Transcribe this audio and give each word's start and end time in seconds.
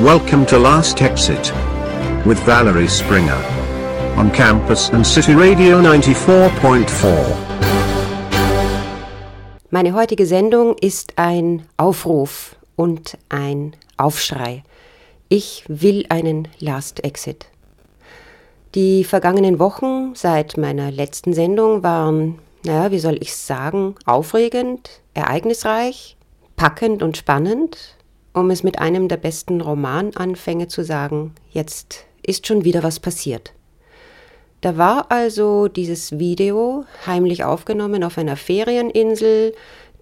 Welcome 0.00 0.46
to 0.46 0.56
Last 0.56 1.02
Exit 1.02 1.52
with 2.24 2.38
Valerie 2.46 2.88
Springer 2.88 3.36
on 4.16 4.30
campus 4.30 4.88
and 4.88 5.06
City 5.06 5.34
Radio 5.34 5.78
94.4. 5.78 7.36
Meine 9.68 9.92
heutige 9.92 10.24
Sendung 10.24 10.74
ist 10.80 11.18
ein 11.18 11.66
Aufruf 11.76 12.56
und 12.76 13.18
ein 13.28 13.76
Aufschrei. 13.98 14.64
Ich 15.28 15.64
will 15.68 16.06
einen 16.08 16.48
Last 16.60 17.04
Exit. 17.04 17.48
Die 18.74 19.04
vergangenen 19.04 19.58
Wochen 19.58 20.14
seit 20.14 20.56
meiner 20.56 20.90
letzten 20.90 21.34
Sendung 21.34 21.82
waren, 21.82 22.38
naja, 22.64 22.90
wie 22.90 23.00
soll 23.00 23.18
ich 23.20 23.36
sagen, 23.36 23.96
aufregend, 24.06 25.02
ereignisreich, 25.12 26.16
packend 26.56 27.02
und 27.02 27.18
spannend, 27.18 27.98
um 28.32 28.50
es 28.50 28.62
mit 28.62 28.78
einem 28.78 29.08
der 29.08 29.16
besten 29.16 29.60
Romananfänge 29.60 30.68
zu 30.68 30.84
sagen, 30.84 31.34
jetzt 31.50 32.04
ist 32.22 32.46
schon 32.46 32.64
wieder 32.64 32.82
was 32.82 33.00
passiert. 33.00 33.52
Da 34.60 34.76
war 34.76 35.10
also 35.10 35.68
dieses 35.68 36.18
Video 36.18 36.84
heimlich 37.06 37.44
aufgenommen 37.44 38.04
auf 38.04 38.18
einer 38.18 38.36
Ferieninsel. 38.36 39.54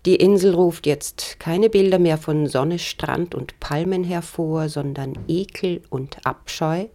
Die 0.04 0.16
Insel 0.16 0.54
ruft 0.54 0.86
jetzt 0.86 1.38
keine 1.38 1.70
Bilder 1.70 1.98
mehr 1.98 2.18
von 2.18 2.46
Sonne, 2.46 2.78
Strand 2.78 3.34
und 3.34 3.60
Palmen 3.60 4.02
hervor, 4.02 4.68
sondern 4.68 5.16
Ekel 5.28 5.82
und 5.90 6.26
Abscheu. 6.26 6.86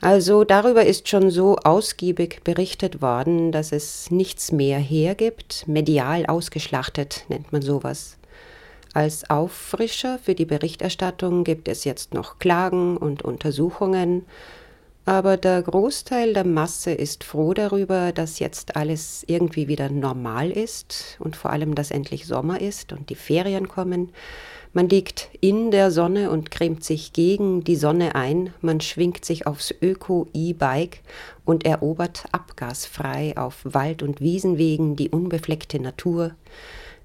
Also 0.00 0.44
darüber 0.44 0.84
ist 0.84 1.08
schon 1.08 1.30
so 1.30 1.56
ausgiebig 1.56 2.42
berichtet 2.44 3.00
worden, 3.00 3.52
dass 3.52 3.72
es 3.72 4.10
nichts 4.10 4.52
mehr 4.52 4.78
hergibt. 4.78 5.64
Medial 5.66 6.26
ausgeschlachtet 6.26 7.24
nennt 7.28 7.52
man 7.52 7.62
sowas. 7.62 8.18
Als 8.94 9.28
Auffrischer 9.28 10.20
für 10.20 10.36
die 10.36 10.44
Berichterstattung 10.44 11.42
gibt 11.42 11.66
es 11.66 11.82
jetzt 11.82 12.14
noch 12.14 12.38
Klagen 12.38 12.96
und 12.96 13.22
Untersuchungen, 13.22 14.24
aber 15.04 15.36
der 15.36 15.62
Großteil 15.62 16.32
der 16.32 16.46
Masse 16.46 16.92
ist 16.92 17.24
froh 17.24 17.54
darüber, 17.54 18.12
dass 18.12 18.38
jetzt 18.38 18.76
alles 18.76 19.24
irgendwie 19.26 19.66
wieder 19.66 19.90
normal 19.90 20.48
ist 20.52 21.16
und 21.18 21.34
vor 21.34 21.50
allem, 21.50 21.74
dass 21.74 21.90
endlich 21.90 22.26
Sommer 22.26 22.60
ist 22.60 22.92
und 22.92 23.10
die 23.10 23.16
Ferien 23.16 23.66
kommen. 23.66 24.12
Man 24.72 24.88
liegt 24.88 25.28
in 25.40 25.72
der 25.72 25.90
Sonne 25.90 26.30
und 26.30 26.52
cremt 26.52 26.84
sich 26.84 27.12
gegen 27.12 27.64
die 27.64 27.76
Sonne 27.76 28.14
ein, 28.14 28.54
man 28.60 28.80
schwingt 28.80 29.24
sich 29.24 29.48
aufs 29.48 29.74
Öko-E-Bike 29.82 31.00
und 31.44 31.66
erobert 31.66 32.26
abgasfrei 32.30 33.36
auf 33.36 33.58
Wald- 33.64 34.04
und 34.04 34.20
Wiesenwegen 34.20 34.94
die 34.94 35.10
unbefleckte 35.10 35.80
Natur. 35.80 36.36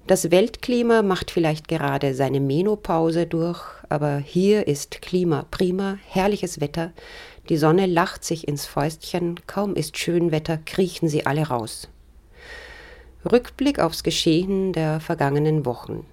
Das 0.06 0.30
Weltklima 0.30 1.02
macht 1.02 1.30
vielleicht 1.30 1.68
gerade 1.68 2.14
seine 2.14 2.40
Menopause 2.40 3.26
durch, 3.26 3.60
aber 3.88 4.18
hier 4.18 4.66
ist 4.66 5.02
Klima 5.02 5.46
prima, 5.50 5.98
herrliches 6.08 6.60
Wetter, 6.60 6.92
die 7.48 7.56
Sonne 7.56 7.86
lacht 7.86 8.24
sich 8.24 8.48
ins 8.48 8.66
Fäustchen, 8.66 9.40
kaum 9.46 9.74
ist 9.74 9.98
Schönwetter, 9.98 10.58
kriechen 10.58 11.08
sie 11.08 11.26
alle 11.26 11.48
raus. 11.48 11.88
Rückblick 13.30 13.78
aufs 13.78 14.02
Geschehen 14.02 14.72
der 14.72 15.00
vergangenen 15.00 15.66
Wochen. 15.66 16.06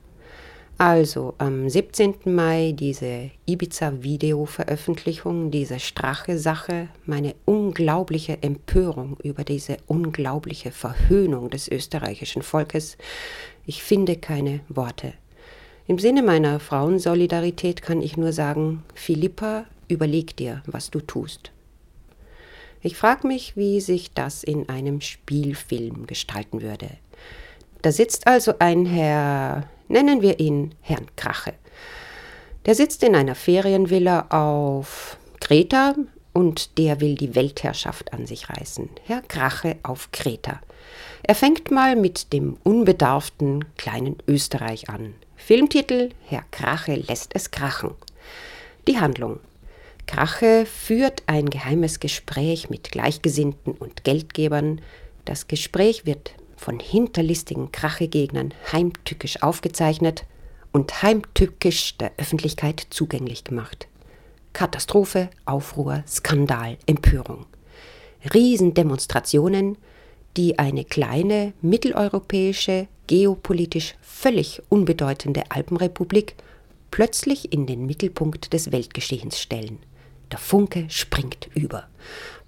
Also 0.80 1.34
am 1.40 1.68
17. 1.68 2.14
Mai 2.26 2.76
diese 2.78 3.32
Ibiza-Video-Veröffentlichung, 3.48 5.50
diese 5.50 5.80
Strache-Sache, 5.80 6.90
meine 7.06 7.34
unglaubliche 7.46 8.44
Empörung 8.44 9.18
über 9.24 9.44
diese 9.44 9.78
unglaubliche 9.88 10.72
Verhöhnung 10.72 11.50
des 11.50 11.68
österreichischen 11.68 12.44
Volkes. 12.44 12.96
Ich 13.68 13.84
finde 13.84 14.16
keine 14.16 14.62
Worte. 14.70 15.14
Im 15.88 16.00
Sinne 16.00 16.24
meiner 16.24 16.62
Frauensolidarität 16.62 17.82
kann 17.82 18.02
ich 18.02 18.16
nur 18.16 18.32
sagen, 18.32 18.84
Philippa, 18.96 19.66
überleg 19.90 20.38
dir, 20.38 20.64
was 20.66 20.90
du 20.90 21.02
tust. 21.02 21.52
Ich 22.82 22.96
frage 22.96 23.28
mich, 23.28 23.58
wie 23.58 23.82
sich 23.82 24.14
das 24.14 24.46
in 24.46 24.70
einem 24.70 25.02
Spielfilm 25.02 26.08
gestalten 26.08 26.62
würde. 26.62 26.90
Da 27.82 27.92
sitzt 27.92 28.26
also 28.26 28.54
ein 28.60 28.86
Herr, 28.86 29.68
nennen 29.90 30.22
wir 30.22 30.40
ihn 30.40 30.74
Herrn 30.80 31.08
Krache. 31.18 31.54
Der 32.66 32.74
sitzt 32.74 33.04
in 33.04 33.16
einer 33.16 33.36
Ferienvilla 33.36 34.28
auf 34.30 35.18
Kreta 35.42 35.96
und 36.32 36.78
der 36.78 37.02
will 37.02 37.16
die 37.16 37.36
Weltherrschaft 37.36 38.14
an 38.14 38.28
sich 38.28 38.50
reißen. 38.50 38.90
Herr 39.04 39.24
Krache 39.24 39.76
auf 39.84 40.10
Kreta. 40.14 40.62
Er 41.30 41.36
fängt 41.36 41.72
mal 41.72 41.98
mit 41.98 42.32
dem 42.32 42.56
unbedarften 42.64 43.66
kleinen 43.76 44.16
Österreich 44.30 44.90
an. 44.90 45.14
Filmtitel 45.36 46.12
Herr 46.26 46.46
Krache 46.52 46.96
lässt 46.96 47.32
es 47.36 47.52
krachen. 47.52 47.92
Die 48.88 48.98
Handlung. 48.98 49.42
Krache 50.06 50.66
führt 50.66 51.24
ein 51.28 51.50
geheimes 51.50 52.00
Gespräch 52.00 52.70
mit 52.70 52.94
Gleichgesinnten 52.94 53.74
und 53.74 54.06
Geldgebern. 54.06 54.80
Das 55.26 55.50
Gespräch 55.50 56.06
wird 56.06 56.32
von 56.56 56.80
hinterlistigen 56.80 57.74
Krachegegnern 57.74 58.54
heimtückisch 58.72 59.44
aufgezeichnet 59.44 60.24
und 60.72 61.04
heimtückisch 61.04 61.98
der 61.98 62.14
Öffentlichkeit 62.18 62.88
zugänglich 62.90 63.44
gemacht. 63.44 63.90
Katastrophe, 64.54 65.30
Aufruhr, 65.44 66.06
Skandal, 66.08 66.78
Empörung. 66.86 67.48
Riesendemonstrationen, 68.34 69.78
die 70.36 70.60
eine 70.60 70.84
kleine 70.84 71.54
mitteleuropäische, 71.62 72.88
geopolitisch 73.08 73.96
völlig 74.02 74.62
unbedeutende 74.70 75.44
Alpenrepublik 75.50 76.36
plötzlich 76.92 77.54
in 77.54 77.66
den 77.66 77.86
Mittelpunkt 77.86 78.54
des 78.54 78.72
Weltgeschehens 78.72 79.40
stellen. 79.40 79.80
Der 80.32 80.40
Funke 80.40 80.86
springt 80.90 81.50
über. 81.56 81.88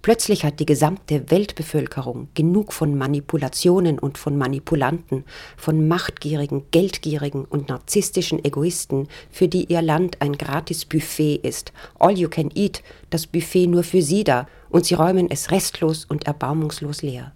Plötzlich 0.01 0.45
hat 0.45 0.61
die 0.61 0.65
gesamte 0.65 1.29
Weltbevölkerung 1.29 2.29
genug 2.33 2.71
von 2.71 2.97
Manipulationen 2.97 3.99
und 3.99 4.17
von 4.17 4.37
Manipulanten, 4.37 5.25
von 5.57 5.89
machtgierigen, 5.89 6.63
geldgierigen 6.71 7.43
und 7.43 7.67
narzisstischen 7.67 8.43
Egoisten, 8.43 9.09
für 9.29 9.49
die 9.49 9.65
ihr 9.65 9.81
Land 9.81 10.21
ein 10.21 10.33
gratis 10.33 10.85
Buffet 10.85 11.41
ist. 11.43 11.73
All 11.99 12.17
you 12.17 12.29
can 12.29 12.49
eat, 12.55 12.81
das 13.09 13.27
Buffet 13.27 13.67
nur 13.67 13.83
für 13.83 14.01
sie 14.01 14.23
da, 14.23 14.47
und 14.69 14.85
sie 14.85 14.93
räumen 14.93 15.29
es 15.29 15.51
restlos 15.51 16.05
und 16.05 16.27
erbarmungslos 16.27 17.01
leer. 17.01 17.33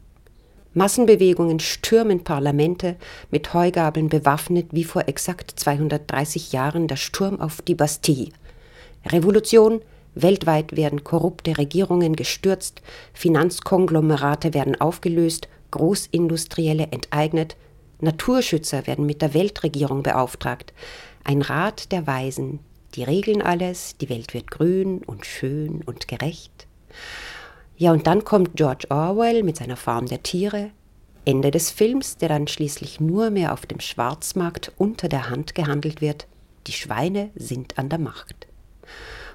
Massenbewegungen 0.73 1.59
stürmen 1.59 2.23
Parlamente, 2.23 2.95
mit 3.29 3.53
Heugabeln 3.53 4.09
bewaffnet 4.09 4.67
wie 4.71 4.83
vor 4.83 5.07
exakt 5.07 5.51
230 5.55 6.51
Jahren 6.51 6.87
der 6.87 6.95
Sturm 6.95 7.39
auf 7.39 7.61
die 7.61 7.75
Bastille. 7.75 8.29
Revolution, 9.05 9.81
Weltweit 10.15 10.75
werden 10.75 11.03
korrupte 11.03 11.57
Regierungen 11.57 12.15
gestürzt, 12.15 12.81
Finanzkonglomerate 13.13 14.53
werden 14.53 14.79
aufgelöst, 14.79 15.47
Großindustrielle 15.71 16.87
enteignet, 16.91 17.55
Naturschützer 17.99 18.85
werden 18.87 19.05
mit 19.05 19.21
der 19.21 19.33
Weltregierung 19.33 20.03
beauftragt, 20.03 20.73
ein 21.23 21.41
Rat 21.41 21.91
der 21.91 22.05
Weisen, 22.05 22.59
die 22.95 23.03
regeln 23.03 23.41
alles, 23.41 23.97
die 23.97 24.09
Welt 24.09 24.33
wird 24.33 24.51
grün 24.51 25.01
und 25.05 25.25
schön 25.25 25.81
und 25.85 26.07
gerecht. 26.07 26.67
Ja, 27.83 27.91
und 27.91 28.07
dann 28.07 28.23
kommt 28.23 28.55
George 28.55 28.85
Orwell 28.91 29.43
mit 29.43 29.57
seiner 29.57 29.75
Farm 29.75 30.05
der 30.05 30.23
Tiere, 30.23 30.69
Ende 31.25 31.51
des 31.51 31.69
Films, 31.69 32.15
der 32.15 32.29
dann 32.29 32.47
schließlich 32.47 33.01
nur 33.01 33.29
mehr 33.29 33.51
auf 33.51 33.65
dem 33.65 33.81
Schwarzmarkt 33.81 34.71
unter 34.77 35.09
der 35.09 35.29
Hand 35.29 35.53
gehandelt 35.53 35.99
wird. 35.99 36.25
Die 36.65 36.71
Schweine 36.71 37.31
sind 37.35 37.77
an 37.77 37.89
der 37.89 37.99
Macht. 37.99 38.47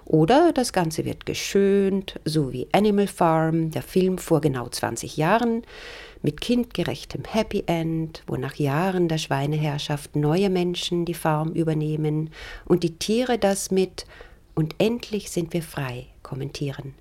Oder 0.07 0.53
das 0.55 0.73
Ganze 0.73 1.05
wird 1.05 1.27
geschönt, 1.27 2.21
so 2.25 2.51
wie 2.51 2.67
Animal 2.73 3.09
Farm, 3.09 3.71
der 3.71 3.83
Film 3.83 4.17
vor 4.17 4.41
genau 4.41 4.67
20 4.67 5.19
Jahren, 5.19 5.61
mit 6.23 6.41
kindgerechtem 6.41 7.25
Happy 7.29 7.65
End, 7.67 8.23
wo 8.27 8.37
nach 8.37 8.55
Jahren 8.55 9.09
der 9.09 9.19
Schweineherrschaft 9.19 10.17
neue 10.17 10.49
Menschen 10.49 11.05
die 11.05 11.13
Farm 11.13 11.53
übernehmen 11.53 12.31
und 12.65 12.83
die 12.83 12.97
Tiere 12.97 13.37
das 13.37 13.71
mit 13.71 14.07
und 14.55 14.75
endlich 14.79 15.31
sind 15.31 15.53
wir 15.53 15.63
frei 15.63 16.07
kommentieren. 16.23 16.95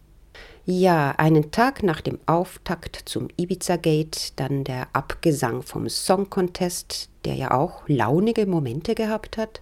Ja, 0.70 1.12
einen 1.12 1.52
Tag 1.52 1.82
nach 1.82 2.02
dem 2.02 2.20
Auftakt 2.26 3.04
zum 3.06 3.30
Ibiza 3.38 3.78
Gate, 3.78 4.34
dann 4.36 4.66
der 4.66 4.90
Abgesang 4.92 5.62
vom 5.62 5.88
Song 5.88 6.30
Contest, 6.30 7.08
der 7.24 7.36
ja 7.36 7.52
auch 7.52 7.88
launige 7.88 8.46
Momente 8.46 8.94
gehabt 8.94 9.38
hat, 9.38 9.62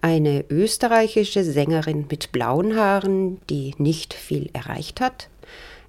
eine 0.00 0.46
österreichische 0.48 1.44
Sängerin 1.44 2.06
mit 2.10 2.32
blauen 2.32 2.76
Haaren, 2.76 3.42
die 3.50 3.74
nicht 3.76 4.14
viel 4.14 4.48
erreicht 4.54 5.02
hat, 5.02 5.28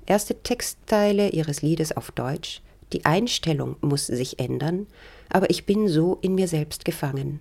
erste 0.05 0.35
Textteile 0.43 1.29
ihres 1.29 1.61
Liedes 1.61 1.95
auf 1.95 2.11
Deutsch, 2.11 2.61
die 2.91 3.05
Einstellung 3.05 3.77
muss 3.79 4.07
sich 4.07 4.39
ändern, 4.39 4.87
aber 5.29 5.49
ich 5.49 5.65
bin 5.65 5.87
so 5.87 6.17
in 6.21 6.35
mir 6.35 6.49
selbst 6.49 6.83
gefangen. 6.83 7.39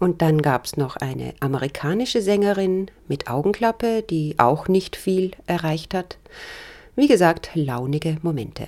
Und 0.00 0.22
dann 0.22 0.40
gab 0.40 0.64
es 0.64 0.78
noch 0.78 0.96
eine 0.96 1.34
amerikanische 1.40 2.22
Sängerin 2.22 2.90
mit 3.06 3.28
Augenklappe, 3.28 4.02
die 4.02 4.34
auch 4.38 4.66
nicht 4.66 4.96
viel 4.96 5.32
erreicht 5.46 5.94
hat. 5.94 6.16
Wie 6.96 7.06
gesagt, 7.06 7.50
launige 7.54 8.16
Momente. 8.22 8.66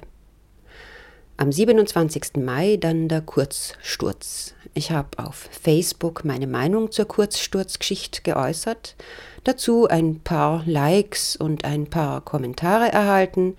Am 1.38 1.50
27. 1.50 2.37
Mai 2.37 2.76
dann 2.76 3.08
der 3.08 3.23
Kurzsturz. 3.23 4.55
Ich 4.75 4.90
habe 4.90 5.19
auf 5.19 5.49
Facebook 5.50 6.25
meine 6.25 6.46
Meinung 6.46 6.93
zur 6.93 7.06
Kurzsturzgeschichte 7.06 8.23
geäußert, 8.23 8.94
dazu 9.43 9.88
ein 9.88 10.20
paar 10.20 10.62
Likes 10.67 11.35
und 11.35 11.64
ein 11.64 11.87
paar 11.87 12.20
Kommentare 12.20 12.93
erhalten. 12.93 13.56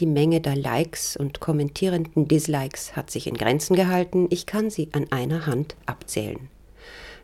Die 0.00 0.06
Menge 0.06 0.40
der 0.40 0.56
Likes 0.56 1.16
und 1.16 1.38
kommentierenden 1.38 2.26
Dislikes 2.26 2.96
hat 2.96 3.12
sich 3.12 3.28
in 3.28 3.36
Grenzen 3.36 3.76
gehalten, 3.76 4.26
ich 4.30 4.46
kann 4.46 4.70
sie 4.70 4.88
an 4.92 5.06
einer 5.10 5.46
Hand 5.46 5.76
abzählen. 5.86 6.48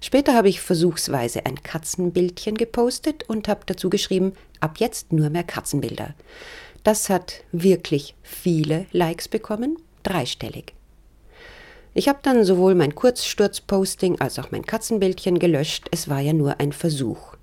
Später 0.00 0.34
habe 0.34 0.48
ich 0.48 0.60
versuchsweise 0.60 1.44
ein 1.46 1.62
Katzenbildchen 1.62 2.56
gepostet 2.56 3.28
und 3.28 3.48
habe 3.48 3.60
dazu 3.66 3.90
geschrieben, 3.90 4.32
ab 4.60 4.78
jetzt 4.78 5.12
nur 5.12 5.30
mehr 5.30 5.44
Katzenbilder. 5.44 6.14
Das 6.84 7.10
hat 7.10 7.42
wirklich 7.52 8.14
viele 8.22 8.86
Likes 8.92 9.28
bekommen 9.28 9.76
dreistellig. 10.04 10.74
Ich 11.94 12.08
habe 12.08 12.20
dann 12.22 12.44
sowohl 12.44 12.74
mein 12.74 12.94
Kurzsturzposting 12.94 14.20
als 14.20 14.38
auch 14.38 14.52
mein 14.52 14.64
Katzenbildchen 14.64 15.38
gelöscht, 15.38 15.88
es 15.90 16.08
war 16.08 16.20
ja 16.20 16.32
nur 16.32 16.60
ein 16.60 16.72
Versuch. 16.72 17.34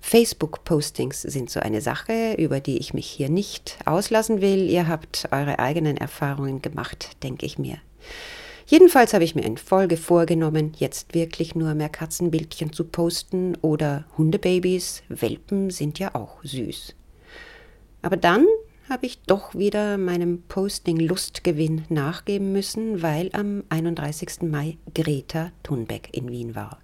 Facebook-Postings 0.00 1.22
sind 1.22 1.50
so 1.50 1.60
eine 1.60 1.80
Sache, 1.80 2.34
über 2.38 2.60
die 2.60 2.78
ich 2.78 2.94
mich 2.94 3.06
hier 3.06 3.30
nicht 3.30 3.78
auslassen 3.86 4.42
will. 4.42 4.70
Ihr 4.70 4.86
habt 4.86 5.28
eure 5.30 5.58
eigenen 5.58 5.96
Erfahrungen 5.96 6.60
gemacht, 6.60 7.22
denke 7.22 7.46
ich 7.46 7.58
mir. 7.58 7.78
Jedenfalls 8.66 9.12
habe 9.12 9.24
ich 9.24 9.34
mir 9.34 9.44
in 9.44 9.58
Folge 9.58 9.96
vorgenommen, 9.96 10.72
jetzt 10.76 11.14
wirklich 11.14 11.54
nur 11.54 11.74
mehr 11.74 11.90
Katzenbildchen 11.90 12.72
zu 12.72 12.84
posten 12.84 13.56
oder 13.60 14.04
Hundebabys, 14.16 15.02
Welpen 15.08 15.70
sind 15.70 15.98
ja 15.98 16.14
auch 16.14 16.42
süß. 16.42 16.94
Aber 18.02 18.16
dann 18.16 18.46
habe 18.88 19.06
ich 19.06 19.22
doch 19.22 19.54
wieder 19.54 19.98
meinem 19.98 20.42
Posting 20.42 20.98
Lustgewinn 20.98 21.84
nachgeben 21.88 22.52
müssen, 22.52 23.02
weil 23.02 23.30
am 23.32 23.64
31. 23.68 24.42
Mai 24.42 24.76
Greta 24.94 25.52
Thunbeck 25.62 26.08
in 26.12 26.30
Wien 26.30 26.54
war. 26.54 26.78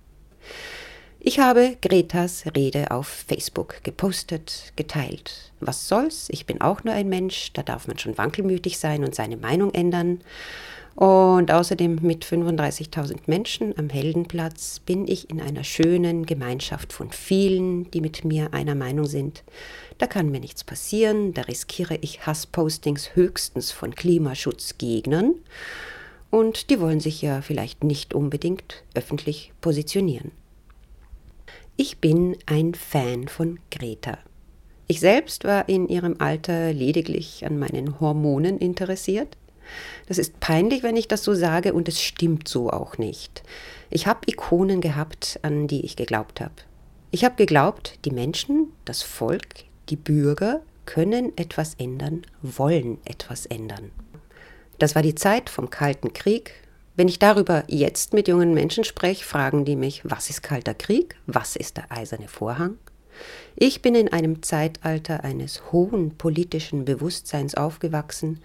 Ich 1.23 1.39
habe 1.39 1.77
Gretas 1.83 2.45
Rede 2.57 2.91
auf 2.91 3.07
Facebook 3.07 3.85
gepostet, 3.85 4.73
geteilt. 4.77 5.53
Was 5.61 5.87
soll's? 5.87 6.29
Ich 6.31 6.47
bin 6.47 6.63
auch 6.63 6.83
nur 6.83 6.95
ein 6.95 7.11
Mensch, 7.11 7.53
da 7.53 7.63
darf 7.63 7.87
man 7.87 7.99
schon 7.99 8.17
wankelmütig 8.17 8.79
sein 8.79 9.05
und 9.05 9.15
seine 9.15 9.37
Meinung 9.37 9.75
ändern. 9.75 10.21
Und 10.95 11.51
außerdem 11.51 11.99
mit 12.03 12.25
35.000 12.25 13.21
Menschen 13.27 13.79
am 13.79 13.89
Heldenplatz 13.89 14.81
bin 14.81 15.07
ich 15.07 15.31
in 15.31 15.41
einer 15.41 15.65
schönen 15.65 16.27
Gemeinschaft 16.27 16.93
von 16.93 17.11
vielen, 17.11 17.91
die 17.91 18.01
mit 18.01 18.25
mir 18.25 18.53
einer 18.53 18.75
Meinung 18.75 19.07
sind. 19.07 19.45
Da 19.99 20.07
kann 20.07 20.31
mir 20.31 20.41
nichts 20.41 20.65
passieren, 20.65 21.33
da 21.33 21.43
riskiere 21.43 21.97
ich 22.01 22.27
Hasspostings 22.27 23.15
höchstens 23.15 23.71
von 23.71 23.95
Klimaschutzgegnern. 23.95 25.35
Und 26.31 26.71
die 26.71 26.81
wollen 26.81 27.01
sich 27.01 27.23
ja 27.23 27.43
vielleicht 27.43 27.83
nicht 27.83 28.15
unbedingt 28.15 28.85
öffentlich 28.95 29.53
positionieren. 29.61 30.33
Ich 31.77 31.99
bin 31.99 32.37
ein 32.47 32.75
Fan 32.75 33.27
von 33.27 33.59
Greta. 33.71 34.19
Ich 34.87 35.01
selbst 35.01 35.45
war 35.45 35.69
in 35.69 35.89
ihrem 35.89 36.17
Alter 36.19 36.73
lediglich 36.73 37.47
an 37.47 37.59
meinen 37.59 38.01
Hormonen 38.01 38.59
interessiert. 38.59 39.37
Das 40.07 40.19
ist 40.19 40.41
peinlich, 40.41 40.83
wenn 40.83 40.97
ich 40.97 41.09
das 41.09 41.25
so 41.25 41.35
sage, 41.35 41.73
und 41.73 41.89
es 41.89 42.01
stimmt 42.01 42.49
so 42.49 42.71
auch 42.71 42.99
nicht. 42.99 43.43
Ich 43.91 44.07
habe 44.07 44.21
Ikonen 44.27 44.81
gehabt, 44.81 45.39
an 45.43 45.67
die 45.67 45.85
ich 45.85 45.97
geglaubt 45.97 46.41
habe. 46.41 46.55
Ich 47.11 47.25
habe 47.25 47.35
geglaubt, 47.37 47.99
die 48.05 48.11
Menschen, 48.11 48.73
das 48.85 49.03
Volk, 49.03 49.65
die 49.89 49.97
Bürger 49.97 50.61
können 50.87 51.37
etwas 51.37 51.75
ändern, 51.75 52.23
wollen 52.43 52.99
etwas 53.05 53.47
ändern. 53.47 53.91
Das 54.79 54.95
war 54.95 55.03
die 55.03 55.15
Zeit 55.15 55.51
vom 55.51 55.71
Kalten 55.71 56.13
Krieg. 56.13 56.53
Wenn 56.97 57.09
ich 57.09 57.19
darüber 57.19 57.65
jetzt 57.69 58.13
mit 58.13 58.29
jungen 58.29 58.55
Menschen 58.55 58.85
spreche, 58.85 59.25
fragen 59.25 59.65
die 59.65 59.77
mich, 59.77 60.03
was 60.05 60.31
ist 60.31 60.43
Kalter 60.43 60.75
Krieg? 60.75 61.17
Was 61.27 61.57
ist 61.57 61.77
der 61.77 61.91
eiserne 61.93 62.29
Vorhang? 62.29 62.79
Ich 63.57 63.83
bin 63.83 63.95
in 63.95 64.13
einem 64.13 64.43
Zeitalter 64.43 65.25
eines 65.25 65.73
hohen 65.73 66.17
politischen 66.17 66.85
Bewusstseins 66.85 67.55
aufgewachsen, 67.55 68.41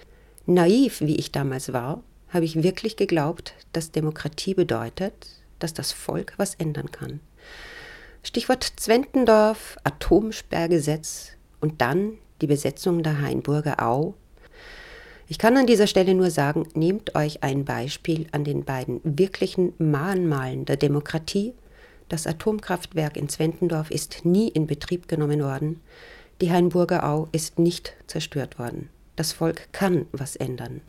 Naiv, 0.47 1.01
wie 1.01 1.15
ich 1.15 1.31
damals 1.31 1.73
war, 1.73 2.03
habe 2.29 2.45
ich 2.45 2.61
wirklich 2.61 2.97
geglaubt, 2.97 3.53
dass 3.73 3.91
Demokratie 3.91 4.53
bedeutet, 4.53 5.13
dass 5.59 5.73
das 5.73 5.91
Volk 5.91 6.33
was 6.37 6.55
ändern 6.55 6.91
kann. 6.91 7.19
Stichwort 8.21 8.63
Zwentendorf, 8.75 9.77
Atomsperrgesetz 9.83 11.31
und 11.61 11.81
dann 11.81 12.17
die 12.41 12.47
Besetzung 12.47 13.01
der 13.01 13.21
Hainburger 13.21 13.81
Au. 13.81 14.15
Ich 15.27 15.39
kann 15.39 15.57
an 15.57 15.65
dieser 15.65 15.87
Stelle 15.87 16.13
nur 16.13 16.29
sagen, 16.29 16.67
nehmt 16.75 17.15
euch 17.15 17.41
ein 17.41 17.65
Beispiel 17.65 18.27
an 18.31 18.43
den 18.43 18.63
beiden 18.63 19.01
wirklichen 19.03 19.73
Mahnmalen 19.79 20.65
der 20.65 20.77
Demokratie. 20.77 21.53
Das 22.09 22.27
Atomkraftwerk 22.27 23.17
in 23.17 23.29
Zwentendorf 23.29 23.89
ist 23.89 24.25
nie 24.25 24.49
in 24.49 24.67
Betrieb 24.67 25.07
genommen 25.07 25.41
worden. 25.41 25.81
Die 26.41 26.51
Hainburger 26.51 27.07
Au 27.07 27.29
ist 27.31 27.57
nicht 27.57 27.93
zerstört 28.05 28.59
worden. 28.59 28.89
Das 29.15 29.33
Volk 29.33 29.71
kann 29.71 30.05
was 30.11 30.35
ändern. 30.35 30.81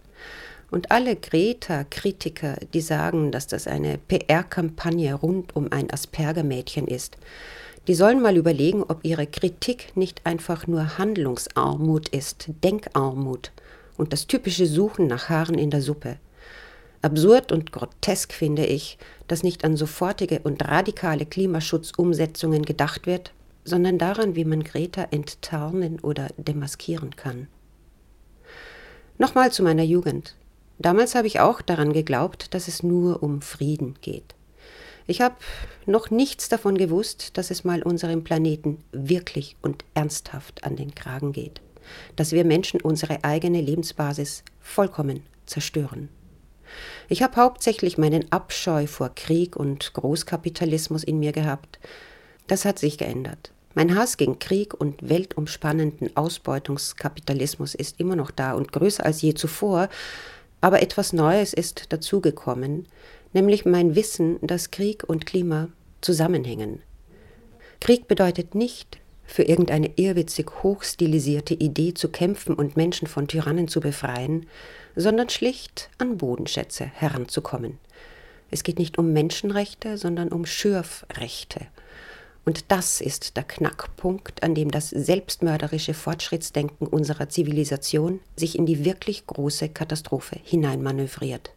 Und 0.71 0.91
alle 0.91 1.15
Greta-Kritiker, 1.15 2.57
die 2.75 2.81
sagen, 2.81 3.31
dass 3.31 3.47
das 3.47 3.67
eine 3.69 3.99
PR-Kampagne 3.99 5.15
rund 5.15 5.55
um 5.55 5.71
ein 5.71 5.93
Asperger-Mädchen 5.93 6.89
ist, 6.89 7.17
die 7.87 7.95
sollen 7.95 8.21
mal 8.21 8.37
überlegen, 8.37 8.83
ob 8.83 9.05
ihre 9.05 9.29
Kritik 9.29 9.97
nicht 9.97 10.27
einfach 10.27 10.67
nur 10.67 10.99
Handlungsarmut 10.99 12.09
ist, 12.09 12.49
Denkarmut 12.65 13.53
und 13.97 14.13
das 14.13 14.27
typische 14.27 14.67
Suchen 14.67 15.07
nach 15.07 15.29
Haaren 15.29 15.57
in 15.57 15.71
der 15.71 15.83
Suppe. 15.83 16.17
Absurd 17.01 17.53
und 17.53 17.71
grotesk 17.71 18.33
finde 18.33 18.67
ich, 18.67 18.99
dass 19.29 19.45
nicht 19.45 19.65
an 19.65 19.77
sofortige 19.77 20.41
und 20.41 20.67
radikale 20.67 21.27
Klimaschutzumsetzungen 21.27 22.65
gedacht 22.65 23.07
wird, 23.07 23.33
sondern 23.65 23.99
daran, 23.99 24.35
wie 24.35 24.45
man 24.45 24.65
Greta 24.65 25.07
enttarnen 25.13 26.01
oder 26.01 26.29
demaskieren 26.37 27.15
kann. 27.15 27.47
Nochmal 29.19 29.51
zu 29.51 29.63
meiner 29.63 29.83
Jugend. 29.83 30.35
Damals 30.79 31.15
habe 31.15 31.27
ich 31.27 31.41
auch 31.41 31.63
daran 31.63 31.95
geglaubt, 31.95 32.53
dass 32.53 32.69
es 32.69 32.83
nur 32.83 33.23
um 33.23 33.41
Frieden 33.41 33.95
geht. 34.03 34.35
Ich 35.07 35.23
habe 35.23 35.37
noch 35.87 36.11
nichts 36.11 36.51
davon 36.51 36.77
gewusst, 36.77 37.39
dass 37.39 37.51
es 37.51 37.65
mal 37.65 37.83
unserem 37.83 38.25
Planeten 38.25 38.85
wirklich 38.93 39.57
und 39.63 39.85
ernsthaft 39.95 40.65
an 40.65 40.77
den 40.77 40.95
Kragen 40.95 41.33
geht, 41.33 41.63
dass 42.17 42.33
wir 42.33 42.45
Menschen 42.45 42.83
unsere 42.83 43.25
eigene 43.25 43.61
Lebensbasis 43.63 44.43
vollkommen 44.61 45.23
zerstören. 45.47 46.11
Ich 47.09 47.23
habe 47.23 47.37
hauptsächlich 47.37 47.97
meinen 47.97 48.31
Abscheu 48.33 48.87
vor 48.87 49.11
Krieg 49.15 49.57
und 49.57 49.95
Großkapitalismus 49.95 51.05
in 51.05 51.21
mir 51.21 51.33
gehabt. 51.33 51.79
Das 52.49 52.65
hat 52.67 52.79
sich 52.79 52.99
geändert. 52.99 53.53
Mein 53.77 53.95
Hass 53.95 54.17
gegen 54.17 54.39
Krieg 54.39 54.73
und 54.73 55.07
weltumspannenden 55.07 56.17
Ausbeutungskapitalismus 56.17 57.75
ist 57.75 58.01
immer 58.01 58.17
noch 58.17 58.31
da 58.31 58.55
und 58.55 58.73
größer 58.73 59.05
als 59.05 59.21
je 59.21 59.35
zuvor, 59.35 59.91
aber 60.63 60.81
etwas 60.81 61.13
Neues 61.13 61.53
ist 61.53 61.93
dazugekommen, 61.93 62.89
nämlich 63.35 63.67
mein 63.67 63.95
Wissen, 63.95 64.39
dass 64.41 64.71
Krieg 64.71 65.05
und 65.07 65.27
Klima 65.27 65.69
zusammenhängen. 66.01 66.81
Krieg 67.79 68.09
bedeutet 68.09 68.55
nicht, 68.55 68.97
für 69.27 69.43
irgendeine 69.43 69.91
irrwitzig 69.97 70.51
hochstilisierte 70.63 71.53
Idee 71.53 71.93
zu 71.93 72.09
kämpfen 72.09 72.55
und 72.55 72.79
Menschen 72.79 73.07
von 73.07 73.29
Tyrannen 73.29 73.69
zu 73.69 73.81
befreien, 73.81 74.47
sondern 74.95 75.29
schlicht 75.29 75.91
an 75.99 76.17
Bodenschätze 76.17 76.87
heranzukommen. 76.87 77.79
Es 78.51 78.63
geht 78.63 78.79
nicht 78.79 78.97
um 78.97 79.13
Menschenrechte, 79.13 79.99
sondern 79.99 80.31
um 80.31 80.47
Schürfrechte. 80.47 81.67
Und 82.47 82.71
das 82.71 83.01
ist 83.01 83.37
der 83.37 83.43
Knackpunkt, 83.43 84.45
an 84.45 84.55
dem 84.55 84.71
das 84.71 84.91
selbstmörderische 84.91 85.95
Fortschrittsdenken 85.95 86.87
unserer 86.87 87.29
Zivilisation 87.29 88.21
sich 88.37 88.57
in 88.57 88.67
die 88.67 88.85
wirklich 88.85 89.27
große 89.27 89.69
Katastrophe 89.69 90.39
hineinmanövriert. 90.45 91.51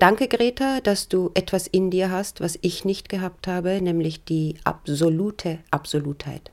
Danke, 0.00 0.26
Greta, 0.26 0.80
dass 0.80 1.06
du 1.06 1.30
etwas 1.34 1.68
in 1.68 1.92
dir 1.92 2.10
hast, 2.10 2.40
was 2.40 2.58
ich 2.60 2.84
nicht 2.84 3.08
gehabt 3.08 3.46
habe, 3.46 3.80
nämlich 3.80 4.24
die 4.24 4.56
absolute 4.64 5.60
Absolutheit. 5.70 6.50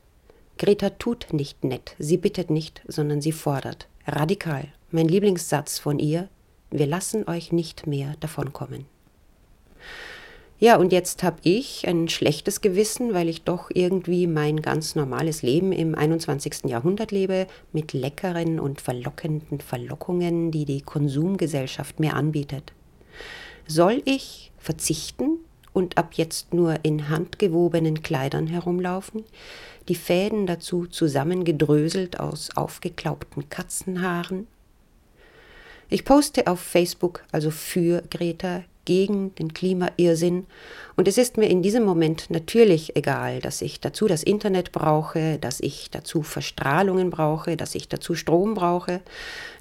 Greta 0.60 0.92
tut 0.92 1.34
nicht 1.34 1.64
nett, 1.64 1.96
sie 1.98 2.18
bittet 2.18 2.52
nicht, 2.52 2.84
sondern 2.88 3.22
sie 3.22 3.32
fordert. 3.32 3.88
Radikal. 4.06 4.68
Mein 4.92 5.08
Lieblingssatz 5.08 5.80
von 5.80 5.98
ihr, 5.98 6.30
wir 6.70 6.86
lassen 6.86 7.28
euch 7.28 7.52
nicht 7.52 7.88
mehr 7.88 8.14
davonkommen. 8.20 8.86
Ja, 10.62 10.76
und 10.76 10.92
jetzt 10.92 11.24
habe 11.24 11.38
ich 11.44 11.88
ein 11.88 12.10
schlechtes 12.10 12.60
Gewissen, 12.60 13.14
weil 13.14 13.30
ich 13.30 13.44
doch 13.44 13.72
irgendwie 13.74 14.28
mein 14.28 14.62
ganz 14.62 14.94
normales 14.94 15.42
Leben 15.42 15.72
im 15.72 15.96
21. 15.96 16.66
Jahrhundert 16.66 17.14
lebe, 17.14 17.48
mit 17.72 17.94
leckeren 17.94 18.60
und 18.60 18.82
verlockenden 18.82 19.62
Verlockungen, 19.62 20.52
die 20.52 20.66
die 20.66 20.82
Konsumgesellschaft 20.82 22.02
mir 22.02 22.14
anbietet. 22.14 22.74
Soll 23.68 24.02
ich 24.04 24.52
verzichten 24.58 25.38
und 25.72 25.98
ab 25.98 26.16
jetzt 26.16 26.54
nur 26.54 26.84
in 26.84 27.08
handgewobenen 27.08 28.04
Kleidern 28.04 28.48
herumlaufen, 28.48 29.24
die 29.88 29.96
Fäden 29.96 30.46
dazu 30.46 30.88
zusammengedröselt 30.88 32.20
aus 32.20 32.50
aufgeklaubten 32.58 33.48
Katzenhaaren? 33.48 34.46
Ich 35.88 36.04
poste 36.04 36.48
auf 36.48 36.60
Facebook 36.60 37.24
also 37.32 37.50
für 37.50 38.04
Greta, 38.10 38.64
gegen 38.90 39.36
den 39.36 39.54
Klimairrsinn. 39.54 40.48
Und 40.96 41.08
es 41.08 41.20
ist 41.20 41.38
mir 41.38 41.46
in 41.46 41.62
diesem 41.62 41.86
Moment 41.86 42.32
natürlich 42.32 42.96
egal, 42.96 43.40
dass 43.40 43.62
ich 43.62 43.80
dazu 43.80 44.08
das 44.08 44.24
Internet 44.24 44.72
brauche, 44.72 45.38
dass 45.38 45.60
ich 45.60 45.92
dazu 45.92 46.24
Verstrahlungen 46.24 47.12
brauche, 47.12 47.56
dass 47.56 47.76
ich 47.76 47.88
dazu 47.88 48.16
Strom 48.16 48.56
brauche, 48.56 49.02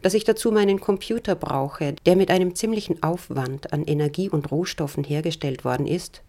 dass 0.01 0.15
ich 0.15 0.25
dazu 0.25 0.51
meinen 0.51 0.81
Computer 0.81 1.35
brauche, 1.35 1.93
der 2.07 2.17
mit 2.17 2.31
einem 2.31 2.55
ziemlichen 2.55 3.03
Aufwand 3.03 3.75
an 3.75 3.85
Energie 3.85 4.31
und 4.31 4.51
Rohstoffen 4.51 5.05
hergestellt 5.05 5.63
worden 5.63 5.87
ist. 5.87 6.23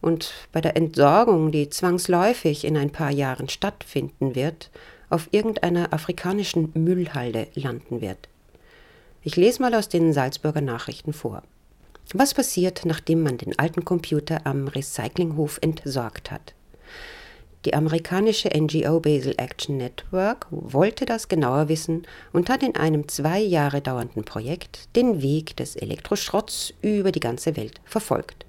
Und 0.00 0.32
bei 0.50 0.62
der 0.62 0.78
Entsorgung, 0.78 1.52
die 1.52 1.68
zwangsläufig 1.68 2.64
in 2.64 2.78
ein 2.78 2.90
paar 2.90 3.10
Jahren 3.10 3.50
stattfinden 3.50 4.34
wird, 4.34 4.70
auf 5.10 5.28
irgendeiner 5.30 5.92
afrikanischen 5.92 6.72
Müllhalde 6.72 7.48
landen 7.52 8.00
wird. 8.00 8.30
Ich 9.22 9.36
lese 9.36 9.60
mal 9.60 9.74
aus 9.74 9.90
den 9.90 10.14
Salzburger 10.14 10.62
Nachrichten 10.62 11.12
vor. 11.12 11.42
Was 12.12 12.34
passiert, 12.34 12.82
nachdem 12.84 13.22
man 13.22 13.38
den 13.38 13.58
alten 13.58 13.84
Computer 13.84 14.46
am 14.46 14.68
Recyclinghof 14.68 15.58
entsorgt 15.62 16.30
hat? 16.30 16.54
Die 17.64 17.72
amerikanische 17.72 18.50
NGO 18.54 19.00
Basel 19.00 19.34
Action 19.38 19.78
Network 19.78 20.46
wollte 20.50 21.06
das 21.06 21.28
genauer 21.28 21.68
wissen 21.70 22.06
und 22.32 22.50
hat 22.50 22.62
in 22.62 22.76
einem 22.76 23.08
zwei 23.08 23.40
Jahre 23.40 23.80
dauernden 23.80 24.24
Projekt 24.24 24.94
den 24.96 25.22
Weg 25.22 25.56
des 25.56 25.74
Elektroschrotts 25.74 26.74
über 26.82 27.10
die 27.10 27.20
ganze 27.20 27.56
Welt 27.56 27.80
verfolgt. 27.84 28.44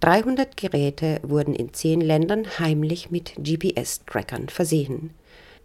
300 0.00 0.56
Geräte 0.56 1.18
wurden 1.22 1.54
in 1.54 1.74
zehn 1.74 2.00
Ländern 2.00 2.46
heimlich 2.60 3.10
mit 3.10 3.34
GPS-Trackern 3.36 4.48
versehen 4.48 5.10